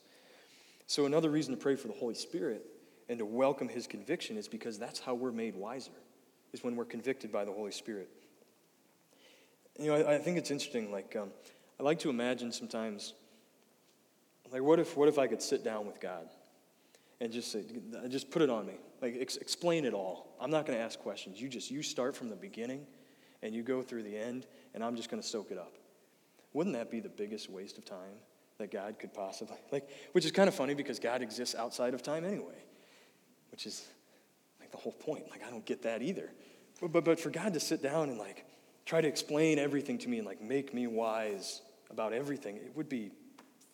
So, 0.88 1.06
another 1.06 1.32
reason 1.32 1.56
to 1.56 1.60
pray 1.60 1.76
for 1.76 1.88
the 1.88 1.96
Holy 1.96 2.14
Spirit 2.14 2.64
and 3.10 3.18
to 3.20 3.26
welcome 3.26 3.68
his 3.68 3.88
conviction 3.88 4.38
is 4.38 4.48
because 4.48 4.78
that's 4.78 5.00
how 5.00 5.16
we're 5.16 5.32
made 5.32 5.56
wiser, 5.56 5.92
is 6.54 6.64
when 6.64 6.76
we're 6.76 6.86
convicted 6.86 7.32
by 7.32 7.44
the 7.44 7.52
Holy 7.52 7.72
Spirit. 7.72 8.10
You 9.80 9.88
know, 9.88 9.96
I, 9.96 10.16
I 10.16 10.18
think 10.20 10.38
it's 10.38 10.52
interesting. 10.52 10.92
Like, 10.92 11.16
um, 11.16 11.30
I 11.80 11.84
like 11.84 12.00
to 12.00 12.10
imagine 12.10 12.52
sometimes, 12.52 13.14
like, 14.52 14.62
what 14.62 14.80
if, 14.80 14.96
what 14.96 15.10
if 15.10 15.18
I 15.18 15.26
could 15.26 15.42
sit 15.42 15.64
down 15.64 15.88
with 15.88 16.00
God 16.00 16.30
and 17.20 17.32
just 17.32 17.52
say, 17.52 17.64
just 18.10 18.30
put 18.30 18.42
it 18.42 18.50
on 18.50 18.66
me. 18.66 18.76
Like, 19.02 19.18
ex- 19.20 19.38
explain 19.38 19.86
it 19.86 19.94
all. 19.94 20.36
I'm 20.40 20.52
not 20.52 20.66
going 20.66 20.78
to 20.78 20.84
ask 20.84 21.00
questions. 21.00 21.42
You 21.42 21.50
just, 21.50 21.72
you 21.72 21.82
start 21.82 22.16
from 22.16 22.30
the 22.30 22.36
beginning 22.36 22.86
and 23.46 23.54
you 23.54 23.62
go 23.62 23.84
through 23.84 24.04
the 24.04 24.18
end, 24.18 24.48
and 24.74 24.84
I'm 24.84 24.96
just 24.96 25.10
going 25.10 25.22
to 25.22 25.28
soak 25.28 25.52
it 25.52 25.58
up. 25.58 25.74
Wouldn't 26.54 26.76
that 26.76 26.90
be 26.90 27.00
the 27.00 27.10
biggest 27.10 27.50
waste 27.50 27.78
of 27.78 27.86
time 27.86 28.18
that 28.58 28.72
God 28.72 28.98
could 28.98 29.14
possibly, 29.14 29.58
like, 29.72 29.88
which 30.14 30.26
is 30.26 30.32
kind 30.32 30.48
of 30.48 30.56
funny 30.56 30.74
because 30.74 31.00
God 31.00 31.22
exists 31.22 31.54
outside 31.54 31.94
of 31.94 32.02
time 32.02 32.26
anyway, 32.26 32.58
which 33.52 33.66
is 33.68 33.86
like 34.60 34.72
the 34.72 34.78
whole 34.78 34.94
point. 34.94 35.30
Like, 35.30 35.46
I 35.46 35.52
don't 35.52 35.66
get 35.66 35.84
that 35.84 36.02
either. 36.02 36.32
But, 36.82 36.92
but, 36.92 37.06
but 37.06 37.20
for 37.20 37.30
God 37.30 37.54
to 37.54 37.60
sit 37.60 37.84
down 37.84 38.10
and, 38.10 38.18
like, 38.18 38.46
try 38.86 39.00
to 39.00 39.08
explain 39.08 39.60
everything 39.60 39.98
to 40.00 40.10
me 40.10 40.18
and, 40.18 40.26
like, 40.26 40.42
make 40.42 40.74
me 40.74 40.88
wise 40.88 41.62
about 41.92 42.14
everything, 42.14 42.58
it 42.58 42.72
would 42.76 42.90
be 42.90 43.12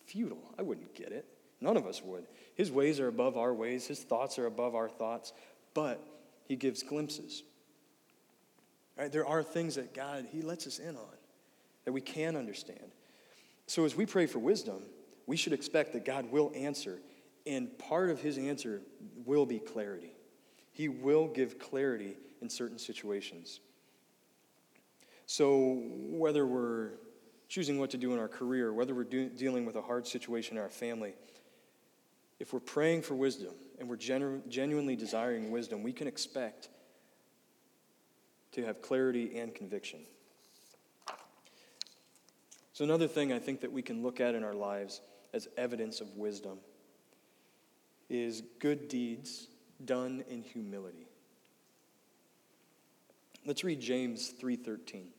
futile. 0.06 0.42
I 0.58 0.62
wouldn't 0.62 0.94
get 0.94 1.12
it. 1.12 1.26
None 1.60 1.76
of 1.76 1.86
us 1.86 2.02
would. 2.02 2.26
His 2.54 2.70
ways 2.70 3.00
are 3.00 3.08
above 3.08 3.38
our 3.38 3.54
ways, 3.54 3.86
His 3.86 4.00
thoughts 4.00 4.38
are 4.38 4.46
above 4.46 4.74
our 4.74 4.88
thoughts, 4.88 5.32
but 5.72 6.04
He 6.46 6.56
gives 6.56 6.82
glimpses. 6.82 7.42
Right? 8.96 9.10
There 9.10 9.26
are 9.26 9.42
things 9.42 9.76
that 9.76 9.94
God, 9.94 10.26
He 10.30 10.42
lets 10.42 10.66
us 10.66 10.78
in 10.78 10.96
on 10.96 11.16
that 11.84 11.92
we 11.92 12.00
can 12.00 12.36
understand. 12.36 12.92
So 13.66 13.84
as 13.84 13.96
we 13.96 14.06
pray 14.06 14.26
for 14.26 14.38
wisdom, 14.38 14.82
we 15.26 15.36
should 15.36 15.52
expect 15.52 15.92
that 15.94 16.04
God 16.04 16.30
will 16.30 16.52
answer, 16.54 17.00
and 17.46 17.76
part 17.78 18.10
of 18.10 18.20
His 18.20 18.38
answer 18.38 18.82
will 19.24 19.46
be 19.46 19.58
clarity. 19.58 20.12
He 20.72 20.88
will 20.88 21.28
give 21.28 21.58
clarity 21.58 22.16
in 22.40 22.48
certain 22.48 22.78
situations. 22.78 23.60
So 25.26 25.82
whether 26.08 26.46
we're 26.46 26.90
choosing 27.48 27.78
what 27.78 27.90
to 27.90 27.98
do 27.98 28.12
in 28.12 28.18
our 28.18 28.28
career, 28.28 28.72
whether 28.72 28.94
we're 28.94 29.04
do, 29.04 29.28
dealing 29.28 29.64
with 29.64 29.76
a 29.76 29.82
hard 29.82 30.06
situation 30.06 30.56
in 30.56 30.62
our 30.62 30.70
family, 30.70 31.14
if 32.40 32.52
we're 32.52 32.60
praying 32.60 33.02
for 33.02 33.14
wisdom 33.14 33.54
and 33.78 33.88
we're 33.88 33.96
genu- 33.96 34.42
genuinely 34.48 34.96
desiring 34.96 35.50
wisdom, 35.50 35.82
we 35.82 35.92
can 35.92 36.06
expect 36.06 36.68
to 38.52 38.64
have 38.64 38.82
clarity 38.82 39.38
and 39.38 39.54
conviction. 39.54 40.00
So, 42.72 42.84
another 42.84 43.08
thing 43.08 43.32
I 43.32 43.38
think 43.38 43.60
that 43.60 43.72
we 43.72 43.82
can 43.82 44.02
look 44.02 44.20
at 44.20 44.34
in 44.34 44.44
our 44.44 44.54
lives 44.54 45.00
as 45.34 45.48
evidence 45.56 46.00
of 46.00 46.16
wisdom 46.16 46.58
is 48.08 48.42
good 48.58 48.88
deeds 48.88 49.48
done 49.84 50.24
in 50.28 50.42
humility. 50.42 51.06
Let's 53.44 53.64
read 53.64 53.80
James 53.80 54.30
3:13. 54.30 55.12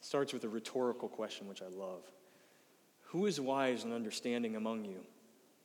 Starts 0.00 0.32
with 0.32 0.44
a 0.44 0.48
rhetorical 0.48 1.08
question 1.08 1.48
which 1.48 1.60
I 1.60 1.68
love. 1.68 2.02
Who 3.08 3.26
is 3.26 3.40
wise 3.40 3.84
and 3.84 3.92
understanding 3.92 4.56
among 4.56 4.84
you? 4.84 5.04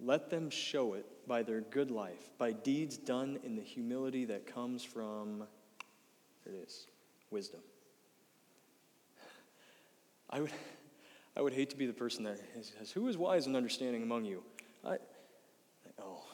Let 0.06 0.30
them 0.30 0.50
show 0.50 0.96
it 0.96 1.06
by 1.28 1.44
their 1.44 1.62
good 1.62 1.90
life, 1.90 2.30
by 2.38 2.52
deeds 2.52 2.98
done 2.98 3.40
in 3.44 3.56
the 3.56 3.62
humility 3.62 4.26
that 4.26 4.46
comes 4.46 4.84
from, 4.84 5.44
it 6.46 6.54
is, 6.54 6.88
wisdom. 7.32 7.62
I 10.30 10.42
would, 10.42 10.52
I 11.38 11.42
would 11.42 11.54
hate 11.54 11.70
to 11.70 11.78
be 11.78 11.86
the 11.86 11.94
person 11.94 12.26
that 12.26 12.38
says, 12.62 12.92
Who 12.92 13.08
is 13.08 13.18
wise 13.18 13.48
and 13.48 13.56
understanding 13.56 14.04
among 14.04 14.26
you? 14.26 14.44
I, 14.86 14.98
oh, 16.02 16.26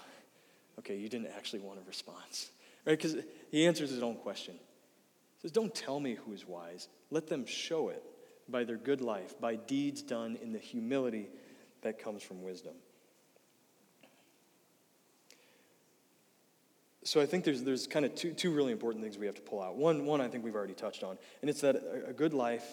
okay, 0.80 0.98
you 0.98 1.08
didn't 1.08 1.32
actually 1.38 1.60
want 1.60 1.80
a 1.80 1.88
response. 1.88 2.50
Right? 2.86 2.98
Because 2.98 3.18
he 3.52 3.68
answers 3.68 3.92
his 3.92 4.02
own 4.02 4.16
question. 4.16 4.56
He 4.56 5.42
says, 5.42 5.52
Don't 5.52 5.76
tell 5.76 6.00
me 6.00 6.16
who 6.16 6.34
is 6.34 6.48
wise, 6.48 6.88
let 7.12 7.28
them 7.28 7.46
show 7.46 7.90
it 7.90 8.04
by 8.48 8.64
their 8.64 8.78
good 8.78 9.02
life, 9.02 9.40
by 9.40 9.58
deeds 9.58 10.02
done 10.02 10.40
in 10.42 10.54
the 10.54 10.60
humility 10.60 11.30
that 11.84 12.02
comes 12.04 12.24
from 12.24 12.42
wisdom. 12.42 12.74
So 17.04 17.22
I 17.22 17.26
think 17.26 17.46
there's, 17.46 17.64
there's 17.64 17.88
kind 17.88 18.06
of 18.06 18.14
two, 18.14 18.34
two 18.34 18.52
really 18.52 18.72
important 18.72 19.04
things 19.04 19.18
we 19.18 19.26
have 19.26 19.36
to 19.36 19.42
pull 19.42 19.62
out. 19.62 19.76
One, 19.76 20.06
one 20.06 20.20
I 20.22 20.28
think 20.28 20.44
we've 20.44 20.56
already 20.56 20.74
touched 20.74 21.04
on, 21.04 21.18
and 21.42 21.50
it's 21.50 21.62
that 21.62 21.76
a, 21.76 22.10
a 22.10 22.14
good 22.14 22.34
life 22.34 22.66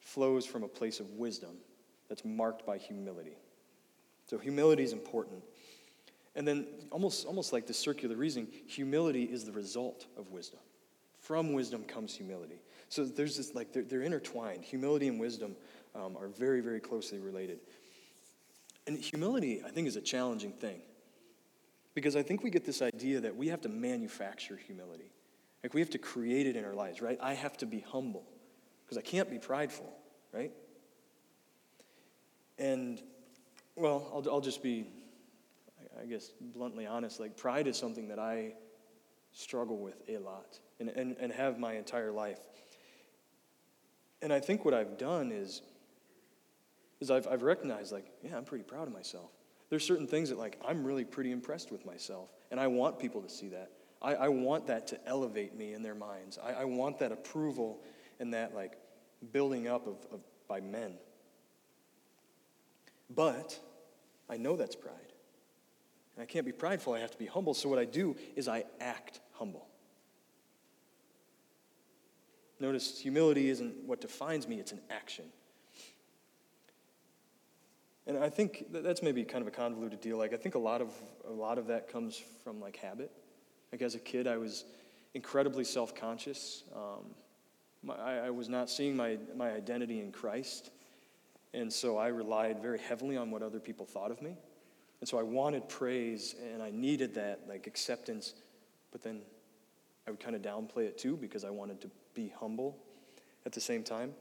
flows 0.00 0.46
from 0.46 0.62
a 0.62 0.68
place 0.68 1.00
of 1.00 1.10
wisdom 1.12 1.56
that's 2.08 2.24
marked 2.24 2.66
by 2.66 2.78
humility. 2.78 3.36
So 4.26 4.38
humility 4.38 4.82
is 4.82 4.92
important. 4.92 5.42
And 6.34 6.48
then 6.48 6.66
almost, 6.90 7.26
almost 7.26 7.52
like 7.52 7.66
the 7.66 7.74
circular 7.74 8.16
reasoning, 8.16 8.48
humility 8.66 9.24
is 9.24 9.44
the 9.44 9.52
result 9.52 10.06
of 10.16 10.30
wisdom. 10.30 10.60
From 11.20 11.52
wisdom 11.52 11.84
comes 11.84 12.14
humility. 12.14 12.60
So 12.88 13.04
there's 13.04 13.36
this, 13.36 13.54
like, 13.54 13.72
they're, 13.72 13.82
they're 13.82 14.02
intertwined. 14.02 14.64
Humility 14.64 15.08
and 15.08 15.18
wisdom 15.20 15.56
um, 15.94 16.16
are 16.16 16.28
very, 16.28 16.60
very 16.60 16.80
closely 16.80 17.18
related. 17.18 17.60
And 18.86 18.98
humility, 18.98 19.62
I 19.64 19.70
think, 19.70 19.88
is 19.88 19.96
a 19.96 20.00
challenging 20.00 20.52
thing. 20.52 20.80
Because 21.94 22.16
I 22.16 22.22
think 22.22 22.42
we 22.42 22.50
get 22.50 22.64
this 22.64 22.82
idea 22.82 23.20
that 23.20 23.36
we 23.36 23.48
have 23.48 23.60
to 23.62 23.68
manufacture 23.68 24.56
humility. 24.56 25.12
Like 25.62 25.74
we 25.74 25.80
have 25.80 25.90
to 25.90 25.98
create 25.98 26.46
it 26.46 26.56
in 26.56 26.64
our 26.64 26.74
lives, 26.74 27.00
right? 27.00 27.18
I 27.22 27.34
have 27.34 27.56
to 27.58 27.66
be 27.66 27.80
humble 27.80 28.24
because 28.84 28.98
I 28.98 29.00
can't 29.00 29.30
be 29.30 29.38
prideful, 29.38 29.90
right? 30.32 30.52
And, 32.58 33.02
well, 33.76 34.10
I'll, 34.12 34.34
I'll 34.34 34.40
just 34.40 34.62
be, 34.62 34.86
I 36.00 36.04
guess, 36.04 36.32
bluntly 36.40 36.86
honest. 36.86 37.18
Like, 37.18 37.36
pride 37.36 37.66
is 37.66 37.76
something 37.76 38.08
that 38.08 38.18
I 38.18 38.54
struggle 39.32 39.78
with 39.78 40.02
a 40.08 40.18
lot 40.18 40.58
and, 40.78 40.88
and, 40.90 41.16
and 41.18 41.32
have 41.32 41.58
my 41.58 41.74
entire 41.74 42.12
life. 42.12 42.38
And 44.22 44.32
I 44.32 44.40
think 44.40 44.64
what 44.64 44.74
I've 44.74 44.98
done 44.98 45.32
is, 45.32 45.62
is 47.00 47.10
I've, 47.10 47.26
I've 47.26 47.42
recognized, 47.42 47.92
like, 47.92 48.06
yeah, 48.22 48.36
I'm 48.36 48.44
pretty 48.44 48.64
proud 48.64 48.86
of 48.86 48.92
myself. 48.92 49.30
There's 49.74 49.84
certain 49.84 50.06
things 50.06 50.28
that, 50.28 50.38
like, 50.38 50.56
I'm 50.64 50.84
really 50.84 51.04
pretty 51.04 51.32
impressed 51.32 51.72
with 51.72 51.84
myself. 51.84 52.30
And 52.52 52.60
I 52.60 52.68
want 52.68 52.96
people 52.96 53.20
to 53.22 53.28
see 53.28 53.48
that. 53.48 53.72
I, 54.00 54.14
I 54.14 54.28
want 54.28 54.68
that 54.68 54.86
to 54.86 55.04
elevate 55.04 55.56
me 55.56 55.72
in 55.72 55.82
their 55.82 55.96
minds. 55.96 56.38
I, 56.38 56.52
I 56.52 56.64
want 56.64 57.00
that 57.00 57.10
approval 57.10 57.80
and 58.20 58.32
that 58.34 58.54
like 58.54 58.78
building 59.32 59.66
up 59.66 59.88
of, 59.88 59.96
of 60.12 60.20
by 60.46 60.60
men. 60.60 60.94
But 63.12 63.58
I 64.30 64.36
know 64.36 64.54
that's 64.54 64.76
pride. 64.76 64.94
And 66.14 66.22
I 66.22 66.26
can't 66.26 66.46
be 66.46 66.52
prideful, 66.52 66.92
I 66.92 67.00
have 67.00 67.10
to 67.10 67.18
be 67.18 67.26
humble. 67.26 67.52
So 67.52 67.68
what 67.68 67.80
I 67.80 67.84
do 67.84 68.14
is 68.36 68.46
I 68.46 68.66
act 68.80 69.18
humble. 69.32 69.66
Notice 72.60 73.00
humility 73.00 73.48
isn't 73.48 73.74
what 73.84 74.00
defines 74.00 74.46
me, 74.46 74.60
it's 74.60 74.70
an 74.70 74.82
action. 74.88 75.24
And 78.06 78.18
I 78.18 78.28
think 78.28 78.66
that's 78.70 79.02
maybe 79.02 79.24
kind 79.24 79.42
of 79.42 79.48
a 79.48 79.50
convoluted 79.50 80.00
deal. 80.00 80.18
Like 80.18 80.34
I 80.34 80.36
think 80.36 80.54
a 80.54 80.58
lot 80.58 80.82
of 80.82 80.92
a 81.26 81.32
lot 81.32 81.58
of 81.58 81.66
that 81.68 81.88
comes 81.90 82.22
from 82.42 82.60
like 82.60 82.76
habit. 82.76 83.10
Like 83.72 83.82
as 83.82 83.94
a 83.94 83.98
kid, 83.98 84.26
I 84.26 84.36
was 84.36 84.64
incredibly 85.14 85.64
self-conscious. 85.64 86.64
Um, 86.74 87.14
my, 87.82 87.94
I, 87.94 88.26
I 88.26 88.30
was 88.30 88.48
not 88.48 88.68
seeing 88.68 88.94
my 88.94 89.18
my 89.36 89.52
identity 89.52 90.00
in 90.00 90.12
Christ, 90.12 90.70
and 91.54 91.72
so 91.72 91.96
I 91.96 92.08
relied 92.08 92.60
very 92.60 92.78
heavily 92.78 93.16
on 93.16 93.30
what 93.30 93.42
other 93.42 93.60
people 93.60 93.86
thought 93.86 94.10
of 94.10 94.20
me. 94.20 94.36
And 95.00 95.08
so 95.08 95.18
I 95.18 95.22
wanted 95.22 95.68
praise, 95.68 96.34
and 96.52 96.62
I 96.62 96.70
needed 96.70 97.14
that 97.14 97.40
like 97.48 97.66
acceptance, 97.66 98.34
but 98.92 99.02
then 99.02 99.22
I 100.06 100.10
would 100.10 100.20
kind 100.20 100.36
of 100.36 100.42
downplay 100.42 100.84
it 100.84 100.98
too 100.98 101.16
because 101.16 101.44
I 101.44 101.50
wanted 101.50 101.80
to 101.80 101.90
be 102.14 102.32
humble 102.38 102.76
at 103.46 103.52
the 103.52 103.60
same 103.60 103.82
time. 103.82 104.12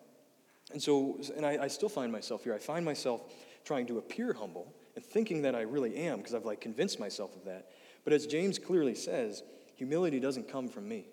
And 0.72 0.82
so, 0.82 1.20
and 1.36 1.46
I, 1.46 1.64
I 1.64 1.68
still 1.68 1.90
find 1.90 2.12
myself 2.12 2.44
here. 2.44 2.54
I 2.54 2.58
find 2.58 2.86
myself 2.86 3.22
trying 3.64 3.88
to 3.88 3.98
appear 3.98 4.34
humble 4.34 4.74
and 4.96 5.04
thinking 5.04 5.42
that 5.44 5.56
I 5.56 5.62
really 5.62 5.96
am 5.96 6.18
because 6.18 6.34
I've 6.34 6.46
like 6.46 6.62
convinced 6.62 7.00
myself 7.00 7.36
of 7.36 7.46
that. 7.46 7.70
But 8.04 8.14
as 8.14 8.28
James 8.28 8.60
clearly 8.60 8.96
says, 8.96 9.44
humility 9.76 10.20
doesn't 10.20 10.48
come 10.48 10.68
from 10.68 10.88
me. 10.88 11.08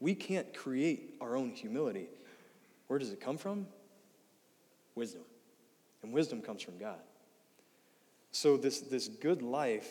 We 0.00 0.14
can't 0.14 0.52
create 0.54 1.16
our 1.20 1.36
own 1.36 1.50
humility. 1.50 2.08
Where 2.88 2.98
does 2.98 3.10
it 3.10 3.20
come 3.20 3.36
from? 3.36 3.66
Wisdom. 4.94 5.22
And 6.02 6.12
wisdom 6.12 6.42
comes 6.42 6.62
from 6.62 6.78
God. 6.78 6.98
So, 8.32 8.56
this, 8.56 8.80
this 8.80 9.08
good 9.08 9.42
life, 9.42 9.90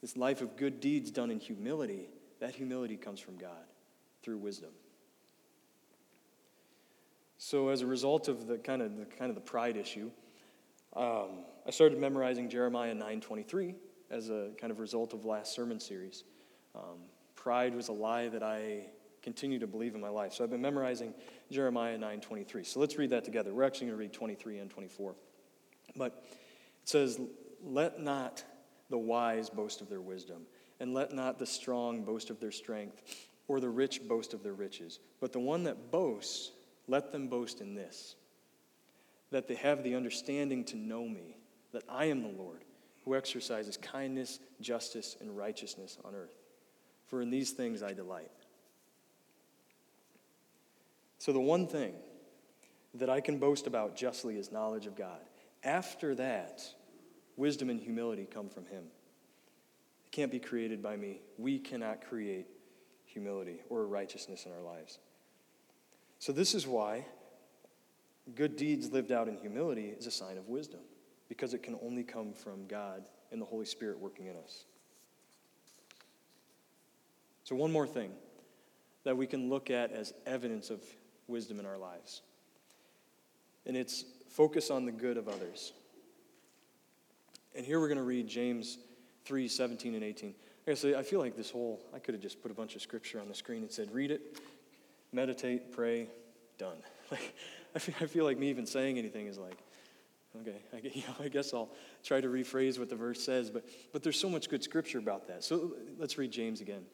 this 0.00 0.16
life 0.16 0.42
of 0.42 0.56
good 0.56 0.80
deeds 0.80 1.10
done 1.10 1.30
in 1.30 1.38
humility, 1.38 2.08
that 2.40 2.54
humility 2.54 2.96
comes 2.96 3.20
from 3.20 3.36
God 3.36 3.64
through 4.22 4.38
wisdom. 4.38 4.70
So, 7.38 7.68
as 7.68 7.82
a 7.82 7.86
result 7.86 8.28
of 8.28 8.46
the 8.46 8.58
kind 8.58 8.82
of 8.82 8.96
the, 8.96 9.04
kind 9.04 9.30
of 9.30 9.36
the 9.36 9.40
pride 9.40 9.76
issue, 9.76 10.10
um, 10.96 11.44
I 11.66 11.70
started 11.70 11.98
memorizing 11.98 12.48
Jeremiah 12.48 12.94
9:23 12.94 13.74
as 14.10 14.28
a 14.28 14.50
kind 14.60 14.70
of 14.70 14.80
result 14.80 15.12
of 15.12 15.24
last 15.24 15.54
sermon 15.54 15.78
series. 15.78 16.24
Um, 16.74 16.98
pride 17.36 17.74
was 17.74 17.88
a 17.88 17.92
lie 17.92 18.28
that 18.28 18.42
I 18.42 18.86
continue 19.22 19.58
to 19.58 19.66
believe 19.66 19.94
in 19.94 20.00
my 20.00 20.08
life. 20.08 20.32
So 20.32 20.42
I've 20.42 20.50
been 20.50 20.62
memorizing 20.62 21.14
Jeremiah 21.50 21.96
9:23. 21.98 22.64
So 22.64 22.80
let's 22.80 22.96
read 22.96 23.10
that 23.10 23.24
together. 23.24 23.54
We're 23.54 23.64
actually 23.64 23.88
going 23.88 23.98
to 23.98 24.02
read 24.02 24.12
23 24.12 24.58
and 24.58 24.70
24. 24.70 25.14
But 25.96 26.24
it 26.82 26.88
says, 26.88 27.20
"Let 27.62 28.00
not 28.00 28.44
the 28.88 28.98
wise 28.98 29.48
boast 29.48 29.80
of 29.80 29.88
their 29.88 30.00
wisdom, 30.00 30.46
and 30.80 30.92
let 30.92 31.12
not 31.12 31.38
the 31.38 31.46
strong 31.46 32.04
boast 32.04 32.30
of 32.30 32.40
their 32.40 32.50
strength, 32.50 33.28
or 33.48 33.60
the 33.60 33.68
rich 33.68 34.06
boast 34.06 34.34
of 34.34 34.42
their 34.42 34.54
riches. 34.54 34.98
But 35.20 35.32
the 35.32 35.40
one 35.40 35.64
that 35.64 35.90
boasts, 35.90 36.52
let 36.88 37.12
them 37.12 37.28
boast 37.28 37.60
in 37.60 37.74
this: 37.74 38.16
that 39.30 39.48
they 39.48 39.54
have 39.54 39.82
the 39.82 39.94
understanding 39.94 40.64
to 40.64 40.76
know 40.76 41.06
me, 41.06 41.36
that 41.72 41.84
I 41.88 42.06
am 42.06 42.22
the 42.22 42.28
Lord, 42.28 42.64
who 43.04 43.14
exercises 43.14 43.76
kindness, 43.76 44.40
justice, 44.60 45.16
and 45.20 45.36
righteousness 45.36 45.98
on 46.04 46.14
earth. 46.14 46.34
For 47.06 47.22
in 47.22 47.30
these 47.30 47.50
things 47.52 47.82
I 47.82 47.92
delight. 47.92 48.30
So, 51.18 51.32
the 51.32 51.40
one 51.40 51.66
thing 51.66 51.94
that 52.94 53.10
I 53.10 53.20
can 53.20 53.38
boast 53.38 53.66
about 53.66 53.96
justly 53.96 54.36
is 54.36 54.50
knowledge 54.50 54.86
of 54.86 54.96
God. 54.96 55.20
After 55.62 56.14
that, 56.14 56.62
wisdom 57.36 57.68
and 57.68 57.78
humility 57.78 58.26
come 58.32 58.48
from 58.48 58.64
Him. 58.66 58.84
It 60.06 60.12
can't 60.12 60.30
be 60.30 60.38
created 60.38 60.82
by 60.82 60.96
me. 60.96 61.20
We 61.36 61.58
cannot 61.58 62.06
create 62.08 62.46
humility 63.04 63.60
or 63.68 63.86
righteousness 63.86 64.46
in 64.46 64.52
our 64.52 64.62
lives. 64.62 64.98
So, 66.18 66.32
this 66.32 66.54
is 66.54 66.66
why 66.66 67.04
Good 68.34 68.56
deeds 68.56 68.90
lived 68.90 69.12
out 69.12 69.28
in 69.28 69.36
humility 69.36 69.94
is 69.96 70.06
a 70.06 70.10
sign 70.10 70.38
of 70.38 70.48
wisdom 70.48 70.80
because 71.28 71.54
it 71.54 71.62
can 71.62 71.76
only 71.82 72.02
come 72.02 72.32
from 72.32 72.66
God 72.66 73.04
and 73.32 73.40
the 73.40 73.46
Holy 73.46 73.64
Spirit 73.64 73.98
working 73.98 74.26
in 74.26 74.36
us. 74.36 74.64
So, 77.44 77.54
one 77.56 77.72
more 77.72 77.86
thing 77.86 78.12
that 79.04 79.16
we 79.16 79.26
can 79.26 79.48
look 79.48 79.70
at 79.70 79.90
as 79.92 80.12
evidence 80.26 80.70
of 80.70 80.82
wisdom 81.26 81.58
in 81.58 81.66
our 81.66 81.78
lives, 81.78 82.22
and 83.66 83.76
it's 83.76 84.04
focus 84.28 84.70
on 84.70 84.84
the 84.84 84.92
good 84.92 85.16
of 85.16 85.28
others. 85.28 85.72
And 87.54 87.66
here 87.66 87.80
we're 87.80 87.88
going 87.88 87.98
to 87.98 88.04
read 88.04 88.28
James 88.28 88.78
3 89.24 89.48
17 89.48 89.94
and 89.94 90.04
18. 90.04 90.34
I 90.68 90.74
say, 90.74 90.94
I 90.94 91.02
feel 91.02 91.18
like 91.18 91.36
this 91.36 91.50
whole, 91.50 91.80
I 91.92 91.98
could 91.98 92.14
have 92.14 92.22
just 92.22 92.40
put 92.42 92.50
a 92.50 92.54
bunch 92.54 92.76
of 92.76 92.82
scripture 92.82 93.20
on 93.20 93.28
the 93.28 93.34
screen 93.34 93.62
and 93.62 93.70
said, 93.72 93.92
read 93.92 94.12
it, 94.12 94.40
meditate, 95.12 95.72
pray, 95.72 96.08
done. 96.58 96.76
Like, 97.10 97.34
I 97.74 97.78
feel, 97.78 98.24
like 98.24 98.38
me 98.38 98.50
even 98.50 98.66
saying 98.66 98.98
anything 98.98 99.26
is 99.26 99.38
like, 99.38 99.58
okay, 100.40 100.56
I, 100.72 100.76
you 100.92 101.02
know, 101.02 101.24
I 101.24 101.28
guess 101.28 101.54
I'll 101.54 101.70
try 102.02 102.20
to 102.20 102.28
rephrase 102.28 102.78
what 102.78 102.88
the 102.88 102.96
verse 102.96 103.22
says, 103.22 103.50
but, 103.50 103.64
but 103.92 104.02
there's 104.02 104.18
so 104.18 104.28
much 104.28 104.48
good 104.48 104.62
scripture 104.62 104.98
about 104.98 105.28
that. 105.28 105.44
So 105.44 105.72
let's 105.98 106.18
read 106.18 106.30
James 106.30 106.60
again. 106.60 106.84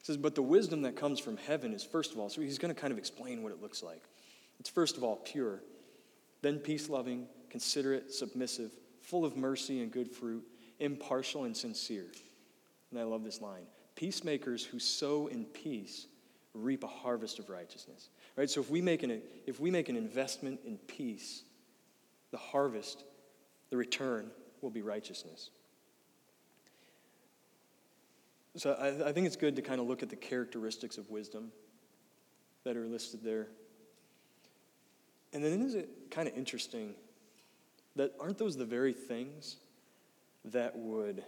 It 0.00 0.06
says, 0.06 0.16
But 0.16 0.34
the 0.34 0.42
wisdom 0.42 0.82
that 0.82 0.96
comes 0.96 1.18
from 1.18 1.36
heaven 1.36 1.72
is, 1.72 1.84
first 1.84 2.12
of 2.12 2.18
all, 2.18 2.28
so 2.28 2.40
he's 2.40 2.58
going 2.58 2.74
to 2.74 2.80
kind 2.80 2.92
of 2.92 2.98
explain 2.98 3.42
what 3.42 3.52
it 3.52 3.60
looks 3.60 3.82
like. 3.82 4.02
It's 4.58 4.70
first 4.70 4.96
of 4.96 5.04
all 5.04 5.16
pure, 5.16 5.62
then 6.42 6.58
peace 6.58 6.88
loving, 6.88 7.26
considerate, 7.50 8.12
submissive, 8.12 8.70
full 9.02 9.24
of 9.24 9.36
mercy 9.36 9.82
and 9.82 9.90
good 9.90 10.10
fruit, 10.10 10.44
impartial 10.80 11.44
and 11.44 11.56
sincere. 11.56 12.06
And 12.90 13.00
I 13.00 13.04
love 13.04 13.24
this 13.24 13.40
line 13.40 13.66
peacemakers 13.94 14.62
who 14.62 14.78
sow 14.78 15.26
in 15.28 15.44
peace 15.46 16.06
reap 16.54 16.84
a 16.84 16.86
harvest 16.86 17.38
of 17.38 17.48
righteousness. 17.50 18.10
Right? 18.36 18.50
So 18.50 18.60
if 18.60 18.70
we 18.70 18.82
make 18.82 19.02
an, 19.02 19.22
if 19.46 19.58
we 19.60 19.70
make 19.70 19.88
an 19.88 19.96
investment 19.96 20.60
in 20.66 20.76
peace, 20.76 21.42
the 22.30 22.36
harvest, 22.36 23.04
the 23.70 23.76
return 23.76 24.30
will 24.60 24.70
be 24.70 24.82
righteousness. 24.82 25.50
So 28.56 28.72
I, 28.72 29.08
I 29.08 29.12
think 29.12 29.26
it's 29.26 29.36
good 29.36 29.56
to 29.56 29.62
kind 29.62 29.80
of 29.80 29.86
look 29.86 30.02
at 30.02 30.10
the 30.10 30.16
characteristics 30.16 30.98
of 30.98 31.10
wisdom 31.10 31.50
that 32.64 32.76
are 32.76 32.86
listed 32.86 33.22
there. 33.22 33.48
And 35.32 35.44
then 35.44 35.60
isn't 35.62 35.80
it 35.80 36.10
kind 36.10 36.28
of 36.28 36.36
interesting 36.36 36.94
that 37.96 38.14
aren't 38.20 38.38
those 38.38 38.56
the 38.56 38.64
very 38.64 38.92
things 38.92 39.56
that 40.46 40.76
would 40.76 41.24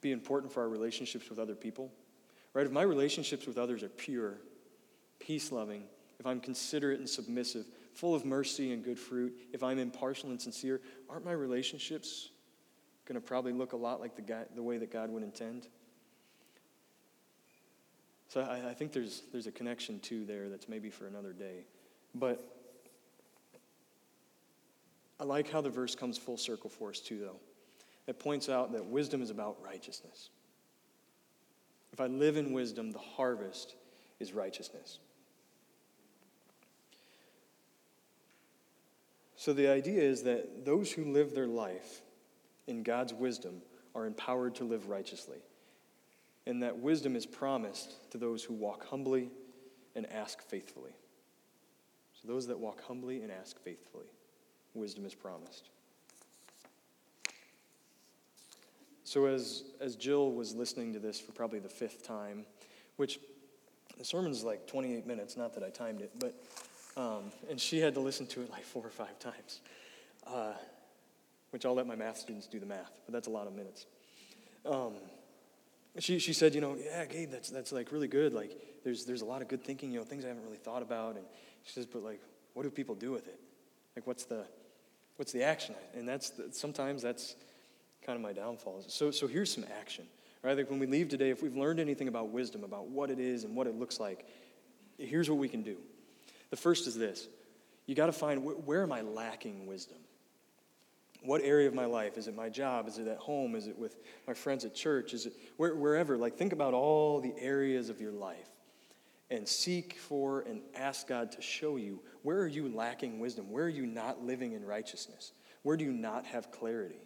be 0.00 0.12
important 0.12 0.52
for 0.52 0.62
our 0.62 0.68
relationships 0.68 1.28
with 1.28 1.38
other 1.38 1.54
people? 1.54 1.92
Right? 2.54 2.66
If 2.66 2.72
my 2.72 2.82
relationships 2.82 3.46
with 3.46 3.58
others 3.58 3.82
are 3.82 3.88
pure, 3.88 4.38
peace 5.18 5.52
loving, 5.52 5.84
if 6.18 6.26
I'm 6.26 6.40
considerate 6.40 6.98
and 6.98 7.08
submissive, 7.08 7.66
full 7.94 8.14
of 8.14 8.24
mercy 8.24 8.72
and 8.72 8.84
good 8.84 8.98
fruit, 8.98 9.34
if 9.52 9.62
I'm 9.62 9.78
impartial 9.78 10.30
and 10.30 10.40
sincere, 10.40 10.80
aren't 11.08 11.24
my 11.24 11.32
relationships 11.32 12.30
going 13.06 13.20
to 13.20 13.26
probably 13.26 13.52
look 13.52 13.72
a 13.72 13.76
lot 13.76 14.00
like 14.00 14.16
the, 14.16 14.22
guy, 14.22 14.44
the 14.54 14.62
way 14.62 14.78
that 14.78 14.90
God 14.90 15.10
would 15.10 15.22
intend? 15.22 15.68
So 18.28 18.40
I, 18.40 18.70
I 18.70 18.74
think 18.74 18.92
there's, 18.92 19.22
there's 19.32 19.46
a 19.46 19.52
connection 19.52 20.00
too 20.00 20.24
there 20.24 20.48
that's 20.48 20.68
maybe 20.68 20.90
for 20.90 21.06
another 21.06 21.32
day. 21.32 21.64
But 22.14 22.44
I 25.18 25.24
like 25.24 25.50
how 25.50 25.60
the 25.60 25.70
verse 25.70 25.94
comes 25.94 26.18
full 26.18 26.36
circle 26.36 26.68
for 26.68 26.90
us 26.90 27.00
too, 27.00 27.18
though. 27.18 27.40
It 28.06 28.18
points 28.18 28.48
out 28.48 28.72
that 28.72 28.84
wisdom 28.84 29.22
is 29.22 29.30
about 29.30 29.56
righteousness. 29.64 30.30
If 31.92 32.00
I 32.00 32.06
live 32.06 32.36
in 32.36 32.52
wisdom, 32.52 32.92
the 32.92 32.98
harvest 32.98 33.74
is 34.20 34.32
righteousness. 34.32 34.98
So 39.46 39.52
the 39.52 39.68
idea 39.68 40.02
is 40.02 40.24
that 40.24 40.64
those 40.64 40.90
who 40.90 41.04
live 41.04 41.32
their 41.32 41.46
life 41.46 42.02
in 42.66 42.82
God's 42.82 43.14
wisdom 43.14 43.62
are 43.94 44.04
empowered 44.04 44.56
to 44.56 44.64
live 44.64 44.88
righteously. 44.88 45.38
And 46.48 46.64
that 46.64 46.80
wisdom 46.80 47.14
is 47.14 47.26
promised 47.26 48.10
to 48.10 48.18
those 48.18 48.42
who 48.42 48.54
walk 48.54 48.88
humbly 48.88 49.30
and 49.94 50.04
ask 50.12 50.42
faithfully. 50.42 50.90
So 52.20 52.26
those 52.26 52.48
that 52.48 52.58
walk 52.58 52.82
humbly 52.88 53.22
and 53.22 53.30
ask 53.30 53.56
faithfully, 53.60 54.06
wisdom 54.74 55.06
is 55.06 55.14
promised. 55.14 55.70
So, 59.04 59.26
as, 59.26 59.62
as 59.80 59.94
Jill 59.94 60.32
was 60.32 60.56
listening 60.56 60.92
to 60.94 60.98
this 60.98 61.20
for 61.20 61.30
probably 61.30 61.60
the 61.60 61.68
fifth 61.68 62.04
time, 62.04 62.46
which 62.96 63.20
the 63.96 64.04
sermon's 64.04 64.42
like 64.42 64.66
28 64.66 65.06
minutes, 65.06 65.36
not 65.36 65.54
that 65.54 65.62
I 65.62 65.70
timed 65.70 66.00
it, 66.00 66.10
but, 66.18 66.34
um, 66.96 67.32
and 67.50 67.60
she 67.60 67.80
had 67.80 67.94
to 67.94 68.00
listen 68.00 68.26
to 68.28 68.42
it 68.42 68.50
like 68.50 68.64
four 68.64 68.84
or 68.84 68.90
five 68.90 69.18
times, 69.18 69.60
uh, 70.26 70.52
which 71.50 71.64
I'll 71.64 71.74
let 71.74 71.86
my 71.86 71.96
math 71.96 72.18
students 72.18 72.46
do 72.46 72.58
the 72.58 72.66
math, 72.66 72.90
but 73.06 73.12
that's 73.12 73.28
a 73.28 73.30
lot 73.30 73.46
of 73.46 73.54
minutes. 73.54 73.86
Um, 74.64 74.94
she, 75.98 76.18
she 76.18 76.32
said, 76.32 76.54
you 76.54 76.60
know, 76.60 76.76
yeah, 76.82 77.04
Gabe, 77.06 77.30
that's, 77.30 77.48
that's 77.50 77.72
like 77.72 77.92
really 77.92 78.08
good. 78.08 78.32
Like, 78.34 78.50
there's, 78.84 79.04
there's 79.04 79.22
a 79.22 79.24
lot 79.24 79.42
of 79.42 79.48
good 79.48 79.62
thinking, 79.62 79.90
you 79.90 79.98
know, 79.98 80.04
things 80.04 80.24
I 80.24 80.28
haven't 80.28 80.44
really 80.44 80.58
thought 80.58 80.82
about. 80.82 81.16
And 81.16 81.24
she 81.64 81.72
says, 81.72 81.86
but 81.86 82.02
like, 82.02 82.20
what 82.54 82.64
do 82.64 82.70
people 82.70 82.94
do 82.94 83.10
with 83.10 83.26
it? 83.28 83.38
Like, 83.94 84.06
what's 84.06 84.24
the, 84.24 84.44
what's 85.16 85.32
the 85.32 85.42
action? 85.42 85.74
And 85.94 86.06
that's, 86.06 86.32
sometimes 86.52 87.02
that's 87.02 87.36
kind 88.04 88.16
of 88.16 88.22
my 88.22 88.32
downfall. 88.32 88.84
So, 88.88 89.10
so 89.10 89.26
here's 89.26 89.52
some 89.52 89.64
action. 89.78 90.04
Right? 90.42 90.56
Like 90.56 90.70
when 90.70 90.78
we 90.78 90.86
leave 90.86 91.08
today, 91.08 91.30
if 91.30 91.42
we've 91.42 91.56
learned 91.56 91.80
anything 91.80 92.08
about 92.08 92.28
wisdom, 92.28 92.62
about 92.62 92.88
what 92.88 93.10
it 93.10 93.18
is 93.18 93.44
and 93.44 93.56
what 93.56 93.66
it 93.66 93.74
looks 93.74 93.98
like, 93.98 94.26
here's 94.98 95.28
what 95.28 95.38
we 95.38 95.48
can 95.48 95.62
do. 95.62 95.78
The 96.50 96.56
first 96.56 96.86
is 96.86 96.96
this 96.96 97.28
you 97.86 97.94
got 97.94 98.06
to 98.06 98.12
find 98.12 98.44
where 98.44 98.82
am 98.82 98.92
I 98.92 99.02
lacking 99.02 99.66
wisdom? 99.66 99.98
What 101.22 101.40
area 101.42 101.66
of 101.66 101.74
my 101.74 101.86
life? 101.86 102.18
Is 102.18 102.28
it 102.28 102.36
my 102.36 102.48
job? 102.48 102.86
Is 102.86 102.98
it 102.98 103.08
at 103.08 103.18
home? 103.18 103.54
Is 103.54 103.66
it 103.66 103.78
with 103.78 103.96
my 104.28 104.34
friends 104.34 104.64
at 104.64 104.74
church? 104.74 105.12
Is 105.14 105.26
it 105.26 105.32
where, 105.56 105.74
wherever? 105.74 106.16
Like, 106.16 106.36
think 106.36 106.52
about 106.52 106.74
all 106.74 107.20
the 107.20 107.34
areas 107.38 107.88
of 107.88 108.00
your 108.00 108.12
life 108.12 108.48
and 109.30 109.48
seek 109.48 109.98
for 109.98 110.42
and 110.42 110.60
ask 110.74 111.08
God 111.08 111.32
to 111.32 111.42
show 111.42 111.76
you 111.76 112.00
where 112.22 112.38
are 112.38 112.46
you 112.46 112.68
lacking 112.68 113.18
wisdom? 113.18 113.50
Where 113.50 113.64
are 113.64 113.68
you 113.68 113.86
not 113.86 114.22
living 114.22 114.52
in 114.52 114.64
righteousness? 114.64 115.32
Where 115.62 115.76
do 115.76 115.84
you 115.84 115.92
not 115.92 116.26
have 116.26 116.52
clarity? 116.52 117.00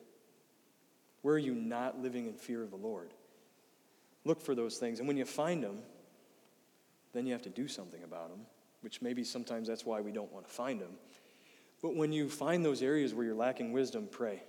Where 1.23 1.35
are 1.35 1.39
you 1.39 1.55
not 1.55 1.99
living 2.01 2.27
in 2.27 2.35
fear 2.35 2.63
of 2.63 2.71
the 2.71 2.77
Lord? 2.77 3.13
Look 4.25 4.43
for 4.43 4.55
those 4.55 4.77
things. 4.79 4.99
And 4.99 5.09
when 5.09 5.17
you 5.17 5.25
find 5.25 5.63
them, 5.63 5.79
then 7.13 7.27
you 7.27 7.33
have 7.33 7.43
to 7.43 7.51
do 7.51 7.69
something 7.69 8.03
about 8.03 8.31
them, 8.31 8.41
which 8.81 9.03
maybe 9.03 9.25
sometimes 9.25 9.69
that's 9.69 9.85
why 9.85 10.01
we 10.01 10.13
don't 10.13 10.33
want 10.33 10.47
to 10.47 10.53
find 10.53 10.81
them. 10.81 10.93
But 11.83 11.97
when 11.97 12.13
you 12.13 12.29
find 12.29 12.65
those 12.65 12.83
areas 12.83 13.15
where 13.15 13.25
you're 13.25 13.35
lacking 13.35 13.73
wisdom, 13.73 14.09
pray. 14.11 14.43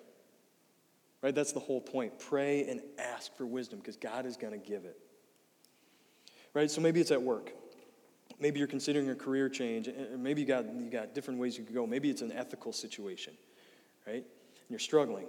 Right? 1.21 1.33
That's 1.33 1.51
the 1.51 1.59
whole 1.59 1.81
point. 1.81 2.19
Pray 2.19 2.67
and 2.67 2.81
ask 2.97 3.35
for 3.37 3.45
wisdom 3.45 3.79
because 3.79 3.95
God 3.95 4.25
is 4.25 4.37
going 4.37 4.53
to 4.53 4.59
give 4.59 4.85
it. 4.85 4.97
Right? 6.53 6.69
So 6.69 6.81
maybe 6.81 6.99
it's 6.99 7.11
at 7.11 7.21
work. 7.21 7.51
Maybe 8.39 8.57
you're 8.57 8.67
considering 8.67 9.09
a 9.09 9.15
career 9.15 9.49
change. 9.49 9.87
and 9.87 10.21
Maybe 10.21 10.41
you 10.41 10.47
got, 10.47 10.65
you 10.65 10.89
got 10.89 11.13
different 11.13 11.39
ways 11.39 11.57
you 11.57 11.63
could 11.63 11.75
go. 11.75 11.85
Maybe 11.85 12.09
it's 12.09 12.21
an 12.21 12.31
ethical 12.31 12.73
situation, 12.73 13.33
right? 14.07 14.15
And 14.15 14.69
you're 14.69 14.79
struggling. 14.79 15.27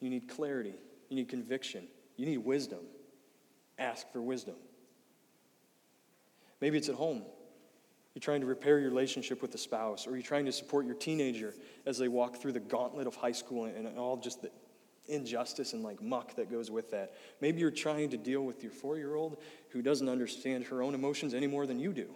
You 0.00 0.08
need 0.08 0.28
clarity. 0.28 0.74
You 1.08 1.16
need 1.16 1.28
conviction. 1.28 1.88
You 2.16 2.26
need 2.26 2.38
wisdom. 2.38 2.80
Ask 3.78 4.10
for 4.12 4.22
wisdom. 4.22 4.54
Maybe 6.60 6.78
it's 6.78 6.88
at 6.88 6.94
home. 6.94 7.22
You're 8.18 8.24
trying 8.24 8.40
to 8.40 8.48
repair 8.48 8.80
your 8.80 8.90
relationship 8.90 9.40
with 9.40 9.54
a 9.54 9.58
spouse, 9.58 10.04
or 10.04 10.10
you're 10.10 10.22
trying 10.22 10.46
to 10.46 10.50
support 10.50 10.84
your 10.84 10.96
teenager 10.96 11.54
as 11.86 11.98
they 11.98 12.08
walk 12.08 12.42
through 12.42 12.50
the 12.50 12.58
gauntlet 12.58 13.06
of 13.06 13.14
high 13.14 13.30
school 13.30 13.66
and 13.66 13.96
all 13.96 14.16
just 14.16 14.42
the 14.42 14.50
injustice 15.06 15.72
and 15.72 15.84
like 15.84 16.02
muck 16.02 16.34
that 16.34 16.50
goes 16.50 16.68
with 16.68 16.90
that. 16.90 17.14
Maybe 17.40 17.60
you're 17.60 17.70
trying 17.70 18.10
to 18.10 18.16
deal 18.16 18.44
with 18.44 18.60
your 18.60 18.72
four 18.72 18.96
year 18.96 19.14
old 19.14 19.40
who 19.68 19.82
doesn't 19.82 20.08
understand 20.08 20.64
her 20.64 20.82
own 20.82 20.96
emotions 20.96 21.32
any 21.32 21.46
more 21.46 21.64
than 21.64 21.78
you 21.78 21.92
do. 21.92 22.08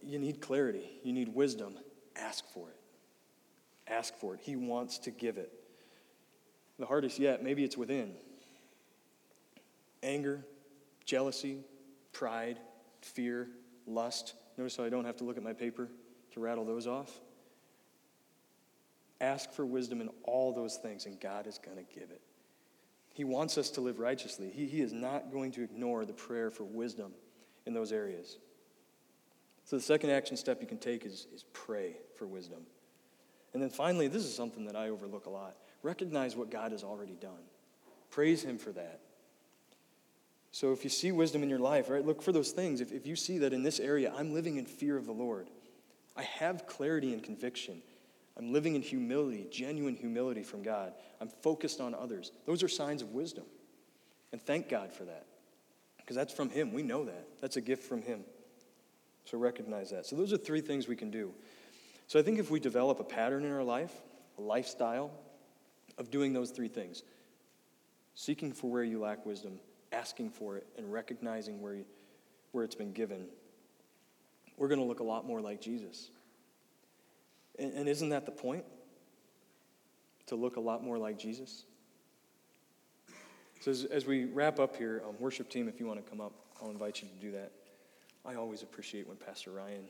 You 0.00 0.20
need 0.20 0.40
clarity, 0.40 0.88
you 1.02 1.12
need 1.12 1.34
wisdom. 1.34 1.74
Ask 2.14 2.46
for 2.46 2.68
it. 2.68 2.76
Ask 3.88 4.14
for 4.14 4.34
it. 4.34 4.40
He 4.44 4.54
wants 4.54 4.96
to 4.98 5.10
give 5.10 5.38
it. 5.38 5.52
The 6.78 6.86
hardest 6.86 7.18
yet, 7.18 7.42
maybe 7.42 7.64
it's 7.64 7.76
within 7.76 8.12
anger, 10.04 10.44
jealousy, 11.04 11.64
pride, 12.12 12.60
fear, 13.08 13.48
lust. 13.86 14.34
Notice 14.56 14.76
how 14.76 14.84
I 14.84 14.88
don't 14.88 15.04
have 15.04 15.16
to 15.16 15.24
look 15.24 15.36
at 15.36 15.42
my 15.42 15.52
paper 15.52 15.88
to 16.32 16.40
rattle 16.40 16.64
those 16.64 16.86
off. 16.86 17.10
Ask 19.20 19.52
for 19.52 19.66
wisdom 19.66 20.00
in 20.00 20.10
all 20.24 20.52
those 20.52 20.76
things, 20.76 21.06
and 21.06 21.20
God 21.20 21.46
is 21.46 21.58
going 21.58 21.76
to 21.76 21.82
give 21.82 22.10
it. 22.10 22.20
He 23.14 23.24
wants 23.24 23.58
us 23.58 23.70
to 23.70 23.80
live 23.80 23.98
righteously. 23.98 24.50
He, 24.50 24.66
he 24.66 24.80
is 24.80 24.92
not 24.92 25.32
going 25.32 25.50
to 25.52 25.62
ignore 25.62 26.04
the 26.04 26.12
prayer 26.12 26.50
for 26.50 26.64
wisdom 26.64 27.12
in 27.66 27.74
those 27.74 27.90
areas. 27.90 28.38
So, 29.64 29.76
the 29.76 29.82
second 29.82 30.10
action 30.10 30.36
step 30.36 30.60
you 30.60 30.68
can 30.68 30.78
take 30.78 31.04
is, 31.04 31.26
is 31.34 31.44
pray 31.52 31.96
for 32.16 32.26
wisdom. 32.26 32.60
And 33.52 33.62
then 33.62 33.70
finally, 33.70 34.06
this 34.06 34.24
is 34.24 34.34
something 34.34 34.64
that 34.66 34.76
I 34.76 34.88
overlook 34.88 35.26
a 35.26 35.30
lot 35.30 35.56
recognize 35.82 36.36
what 36.36 36.50
God 36.50 36.72
has 36.72 36.82
already 36.82 37.16
done, 37.20 37.42
praise 38.10 38.42
Him 38.42 38.58
for 38.58 38.72
that. 38.72 39.00
So 40.50 40.72
if 40.72 40.82
you 40.82 40.90
see 40.90 41.12
wisdom 41.12 41.42
in 41.42 41.50
your 41.50 41.58
life, 41.58 41.90
right, 41.90 42.04
look 42.04 42.22
for 42.22 42.32
those 42.32 42.52
things. 42.52 42.80
If, 42.80 42.92
if 42.92 43.06
you 43.06 43.16
see 43.16 43.38
that 43.38 43.52
in 43.52 43.62
this 43.62 43.80
area, 43.80 44.12
I'm 44.16 44.32
living 44.32 44.56
in 44.56 44.64
fear 44.64 44.96
of 44.96 45.06
the 45.06 45.12
Lord, 45.12 45.48
I 46.16 46.22
have 46.22 46.66
clarity 46.66 47.12
and 47.12 47.22
conviction. 47.22 47.82
I'm 48.36 48.52
living 48.52 48.74
in 48.74 48.82
humility, 48.82 49.46
genuine 49.50 49.96
humility 49.96 50.42
from 50.42 50.62
God. 50.62 50.92
I'm 51.20 51.28
focused 51.28 51.80
on 51.80 51.94
others. 51.94 52.32
Those 52.46 52.62
are 52.62 52.68
signs 52.68 53.02
of 53.02 53.10
wisdom. 53.10 53.44
And 54.32 54.40
thank 54.40 54.68
God 54.68 54.92
for 54.92 55.04
that. 55.04 55.26
Because 55.98 56.16
that's 56.16 56.32
from 56.32 56.48
Him. 56.50 56.72
We 56.72 56.82
know 56.82 57.04
that. 57.04 57.28
That's 57.40 57.56
a 57.56 57.60
gift 57.60 57.82
from 57.82 58.02
Him. 58.02 58.20
So 59.24 59.38
recognize 59.38 59.90
that. 59.90 60.06
So 60.06 60.16
those 60.16 60.32
are 60.32 60.38
three 60.38 60.60
things 60.60 60.88
we 60.88 60.96
can 60.96 61.10
do. 61.10 61.34
So 62.06 62.18
I 62.18 62.22
think 62.22 62.38
if 62.38 62.50
we 62.50 62.60
develop 62.60 63.00
a 63.00 63.04
pattern 63.04 63.44
in 63.44 63.52
our 63.52 63.64
life, 63.64 63.92
a 64.38 64.40
lifestyle 64.40 65.10
of 65.98 66.10
doing 66.10 66.32
those 66.32 66.50
three 66.50 66.68
things 66.68 67.02
seeking 68.14 68.52
for 68.52 68.68
where 68.68 68.82
you 68.82 68.98
lack 68.98 69.24
wisdom, 69.26 69.60
asking 69.92 70.30
for 70.30 70.56
it 70.56 70.66
and 70.76 70.92
recognizing 70.92 71.60
where, 71.60 71.76
where 72.52 72.64
it's 72.64 72.74
been 72.74 72.92
given, 72.92 73.26
we're 74.56 74.68
going 74.68 74.80
to 74.80 74.86
look 74.86 75.00
a 75.00 75.04
lot 75.04 75.26
more 75.26 75.40
like 75.40 75.60
Jesus. 75.60 76.10
And, 77.58 77.72
and 77.72 77.88
isn't 77.88 78.08
that 78.10 78.26
the 78.26 78.32
point? 78.32 78.64
To 80.26 80.36
look 80.36 80.56
a 80.56 80.60
lot 80.60 80.84
more 80.84 80.98
like 80.98 81.18
Jesus? 81.18 81.64
So, 83.60 83.70
as, 83.70 83.84
as 83.86 84.06
we 84.06 84.26
wrap 84.26 84.60
up 84.60 84.76
here, 84.76 85.02
um, 85.08 85.14
worship 85.18 85.48
team, 85.48 85.68
if 85.68 85.80
you 85.80 85.86
want 85.86 86.04
to 86.04 86.08
come 86.08 86.20
up, 86.20 86.32
I'll 86.60 86.70
invite 86.70 87.02
you 87.02 87.08
to 87.08 87.14
do 87.14 87.32
that. 87.32 87.50
I 88.24 88.34
always 88.34 88.62
appreciate 88.62 89.08
when 89.08 89.16
Pastor 89.16 89.50
Ryan 89.50 89.84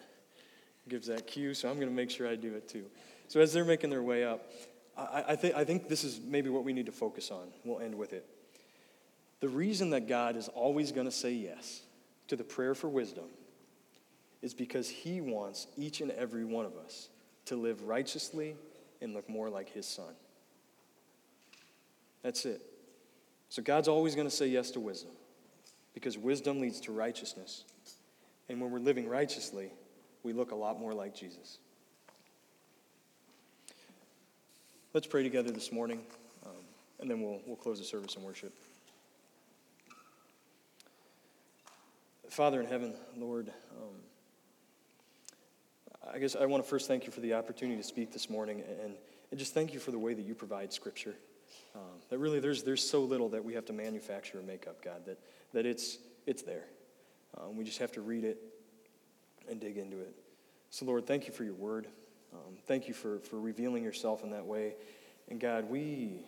gives 0.89 1.09
that 1.09 1.27
cue, 1.27 1.55
so 1.55 1.69
I'm 1.69 1.75
going 1.75 1.89
to 1.89 1.95
make 1.95 2.11
sure 2.11 2.29
I 2.29 2.37
do 2.37 2.55
it 2.55 2.69
too. 2.69 2.85
So, 3.27 3.41
as 3.41 3.53
they're 3.53 3.65
making 3.65 3.91
their 3.91 4.03
way 4.03 4.25
up, 4.25 4.53
I, 4.97 5.25
I, 5.29 5.37
th- 5.37 5.55
I 5.55 5.65
think 5.65 5.89
this 5.89 6.05
is 6.05 6.21
maybe 6.25 6.51
what 6.51 6.65
we 6.65 6.73
need 6.73 6.87
to 6.87 6.93
focus 6.93 7.31
on. 7.31 7.49
We'll 7.65 7.81
end 7.81 7.95
with 7.95 8.13
it. 8.13 8.27
The 9.41 9.49
reason 9.49 9.91
that 9.91 10.09
God 10.09 10.37
is 10.37 10.49
always 10.49 10.93
going 10.93 11.07
to 11.07 11.13
say 11.13 11.33
yes 11.33 11.83
to 12.29 12.37
the 12.37 12.45
prayer 12.45 12.75
for 12.75 12.89
wisdom 12.89 13.27
is 14.43 14.55
because 14.55 14.89
He 14.89 15.21
wants 15.21 15.67
each 15.77 16.01
and 16.01 16.11
every 16.13 16.45
one 16.45 16.65
of 16.65 16.77
us 16.77 17.09
to 17.47 17.57
live 17.57 17.83
righteously 17.83 18.57
and 19.01 19.15
look 19.15 19.29
more 19.29 19.49
like 19.49 19.73
His 19.73 19.87
Son. 19.87 20.15
That's 22.23 22.45
it. 22.45 22.61
So 23.49 23.63
God's 23.63 23.89
always 23.89 24.15
going 24.15 24.27
to 24.27 24.35
say 24.35 24.49
yes 24.49 24.71
to 24.73 24.81
wisdom 24.81 25.13
because 25.95 26.19
wisdom 26.19 26.61
leads 26.61 26.81
to 26.83 26.93
righteousness. 26.93 27.65
And 28.49 28.61
when 28.61 28.71
we're 28.71 28.79
living 28.79 29.09
righteously, 29.09 29.73
we 30.23 30.33
look 30.33 30.51
a 30.51 30.55
lot 30.55 30.79
more 30.79 30.93
like 30.93 31.15
Jesus. 31.15 31.59
Let's 34.95 35.07
pray 35.07 35.23
together 35.23 35.51
this 35.51 35.71
morning, 35.71 36.01
um, 36.45 36.53
and 37.01 37.11
then 37.11 37.23
we'll, 37.23 37.41
we'll 37.47 37.57
close 37.57 37.79
the 37.79 37.85
service 37.85 38.17
and 38.17 38.25
worship. 38.25 38.53
Father 42.29 42.61
in 42.61 42.67
heaven, 42.67 42.95
Lord, 43.17 43.51
um, 43.81 43.95
I 46.13 46.19
guess 46.19 46.37
I 46.37 46.45
want 46.45 46.63
to 46.63 46.69
first 46.69 46.87
thank 46.87 47.07
you 47.07 47.13
for 47.13 47.21
the 47.21 47.35
opportunity 47.35 47.81
to 47.81 47.87
speak 47.87 48.13
this 48.13 48.29
morning 48.29 48.63
and, 48.83 48.95
and 49.31 49.39
just 49.39 49.55
thank 49.55 49.73
you 49.73 49.81
for 49.81 49.91
the 49.91 49.99
way 49.99 50.15
that 50.15 50.25
you 50.25 50.35
provide 50.35 50.73
Scripture. 50.73 51.15
Um, 51.75 52.01
that 52.11 52.19
really 52.19 52.39
there's, 52.39 52.63
there's 52.63 52.89
so 52.89 53.03
little 53.03 53.31
that 53.31 53.45
we 53.45 53.55
have 53.55 53.65
to 53.67 53.73
manufacture 53.73 54.39
or 54.39 54.43
make 54.43 54.67
up, 54.67 54.83
God, 54.85 55.07
that, 55.07 55.19
that 55.53 55.65
it's, 55.65 55.99
it's 56.27 56.43
there. 56.43 56.65
Um, 57.39 57.57
we 57.57 57.65
just 57.65 57.79
have 57.79 57.93
to 57.93 58.03
read 58.03 58.25
it 58.25 58.39
and 59.51 59.59
dig 59.59 59.79
into 59.79 59.99
it. 59.99 60.15
So, 60.71 60.85
Lord, 60.85 61.07
thank 61.07 61.27
you 61.27 61.33
for 61.33 61.45
your 61.45 61.55
word. 61.55 61.87
Um, 62.35 62.57
thank 62.67 62.89
you 62.89 62.95
for, 62.95 63.21
for 63.21 63.41
revealing 63.41 63.83
yourself 63.83 64.23
in 64.23 64.31
that 64.31 64.45
way. 64.45 64.75
And 65.31 65.41
God, 65.41 65.69
we, 65.71 66.21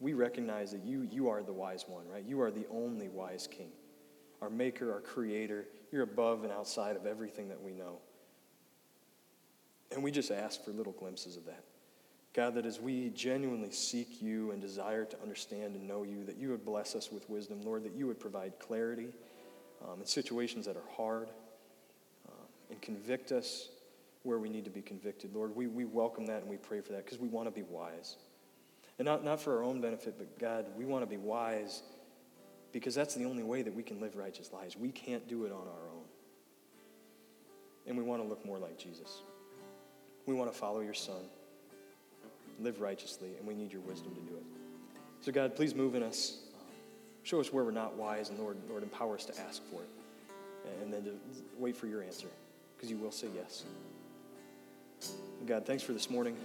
we 0.00 0.14
recognize 0.14 0.72
that 0.72 0.84
you, 0.84 1.02
you 1.02 1.28
are 1.28 1.42
the 1.42 1.52
wise 1.52 1.84
one, 1.86 2.08
right? 2.08 2.24
You 2.24 2.40
are 2.40 2.50
the 2.50 2.66
only 2.70 3.08
wise 3.08 3.46
king 3.46 3.70
our 4.44 4.50
maker, 4.50 4.92
our 4.92 5.00
creator. 5.00 5.66
You're 5.90 6.02
above 6.02 6.44
and 6.44 6.52
outside 6.52 6.96
of 6.96 7.06
everything 7.06 7.48
that 7.48 7.60
we 7.62 7.72
know. 7.72 7.98
And 9.92 10.02
we 10.02 10.10
just 10.10 10.30
ask 10.30 10.64
for 10.64 10.70
little 10.70 10.92
glimpses 10.92 11.36
of 11.36 11.46
that. 11.46 11.64
God, 12.34 12.54
that 12.54 12.66
as 12.66 12.80
we 12.80 13.10
genuinely 13.10 13.70
seek 13.70 14.20
you 14.20 14.50
and 14.50 14.60
desire 14.60 15.04
to 15.04 15.22
understand 15.22 15.76
and 15.76 15.86
know 15.86 16.02
you, 16.02 16.24
that 16.24 16.36
you 16.36 16.50
would 16.50 16.64
bless 16.64 16.94
us 16.94 17.10
with 17.10 17.28
wisdom, 17.30 17.62
Lord, 17.62 17.84
that 17.84 17.94
you 17.94 18.06
would 18.06 18.18
provide 18.18 18.58
clarity 18.58 19.08
um, 19.82 20.00
in 20.00 20.06
situations 20.06 20.66
that 20.66 20.76
are 20.76 20.88
hard 20.96 21.28
um, 22.28 22.46
and 22.70 22.82
convict 22.82 23.30
us 23.30 23.68
where 24.24 24.38
we 24.38 24.48
need 24.48 24.64
to 24.64 24.70
be 24.70 24.82
convicted. 24.82 25.32
Lord, 25.34 25.54
we, 25.54 25.68
we 25.68 25.84
welcome 25.84 26.26
that 26.26 26.42
and 26.42 26.50
we 26.50 26.56
pray 26.56 26.80
for 26.80 26.92
that 26.92 27.04
because 27.04 27.18
we 27.18 27.28
want 27.28 27.46
to 27.46 27.52
be 27.52 27.62
wise. 27.62 28.16
And 28.98 29.06
not, 29.06 29.24
not 29.24 29.40
for 29.40 29.56
our 29.56 29.62
own 29.62 29.80
benefit, 29.80 30.16
but 30.18 30.38
God, 30.38 30.66
we 30.76 30.84
want 30.84 31.02
to 31.02 31.06
be 31.08 31.16
wise 31.16 31.82
because 32.74 32.92
that's 32.92 33.14
the 33.14 33.24
only 33.24 33.44
way 33.44 33.62
that 33.62 33.72
we 33.72 33.84
can 33.84 34.00
live 34.00 34.16
righteous 34.16 34.52
lives. 34.52 34.76
We 34.76 34.90
can't 34.90 35.26
do 35.28 35.44
it 35.44 35.52
on 35.52 35.60
our 35.60 35.88
own. 35.94 36.02
And 37.86 37.96
we 37.96 38.02
want 38.02 38.20
to 38.20 38.28
look 38.28 38.44
more 38.44 38.58
like 38.58 38.76
Jesus. 38.76 39.22
We 40.26 40.34
want 40.34 40.52
to 40.52 40.58
follow 40.58 40.80
your 40.80 40.92
son, 40.92 41.20
live 42.58 42.80
righteously, 42.80 43.30
and 43.38 43.46
we 43.46 43.54
need 43.54 43.72
your 43.72 43.80
wisdom 43.82 44.12
to 44.16 44.20
do 44.22 44.36
it. 44.36 44.42
So, 45.20 45.30
God, 45.30 45.54
please 45.54 45.72
move 45.72 45.94
in 45.94 46.02
us. 46.02 46.40
Show 47.22 47.40
us 47.40 47.52
where 47.52 47.62
we're 47.62 47.70
not 47.70 47.94
wise, 47.94 48.30
and 48.30 48.38
Lord, 48.40 48.56
Lord, 48.68 48.82
empower 48.82 49.14
us 49.14 49.24
to 49.26 49.40
ask 49.42 49.62
for 49.70 49.80
it. 49.80 49.88
And 50.82 50.92
then 50.92 51.04
to 51.04 51.12
wait 51.56 51.76
for 51.76 51.86
your 51.86 52.02
answer, 52.02 52.26
because 52.76 52.90
you 52.90 52.96
will 52.96 53.12
say 53.12 53.28
yes. 53.36 53.62
And 55.38 55.46
God, 55.46 55.64
thanks 55.64 55.84
for 55.84 55.92
this 55.92 56.10
morning. 56.10 56.36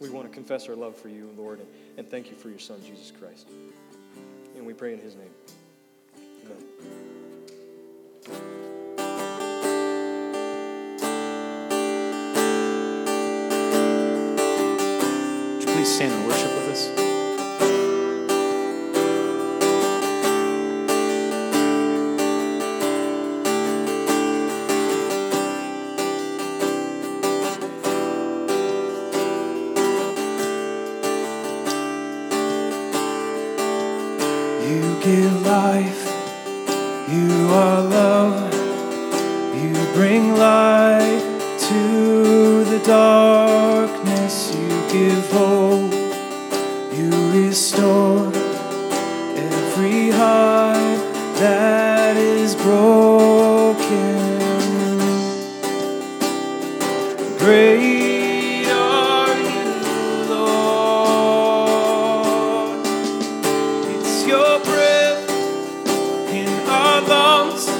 We 0.00 0.10
want 0.10 0.26
to 0.26 0.34
confess 0.34 0.68
our 0.68 0.74
love 0.74 0.96
for 0.96 1.08
you, 1.08 1.32
Lord, 1.36 1.60
and, 1.60 1.68
and 1.98 2.10
thank 2.10 2.30
you 2.30 2.36
for 2.36 2.48
your 2.48 2.58
Son, 2.58 2.80
Jesus 2.84 3.12
Christ. 3.16 3.46
And 4.58 4.66
we 4.66 4.74
pray 4.74 4.92
in 4.92 4.98
his 4.98 5.14
name. 5.14 5.30
Amen. 6.44 6.64
please 15.60 15.94
stand 15.94 16.12
and 16.12 16.26
worship 16.26 16.47
in 67.10 67.77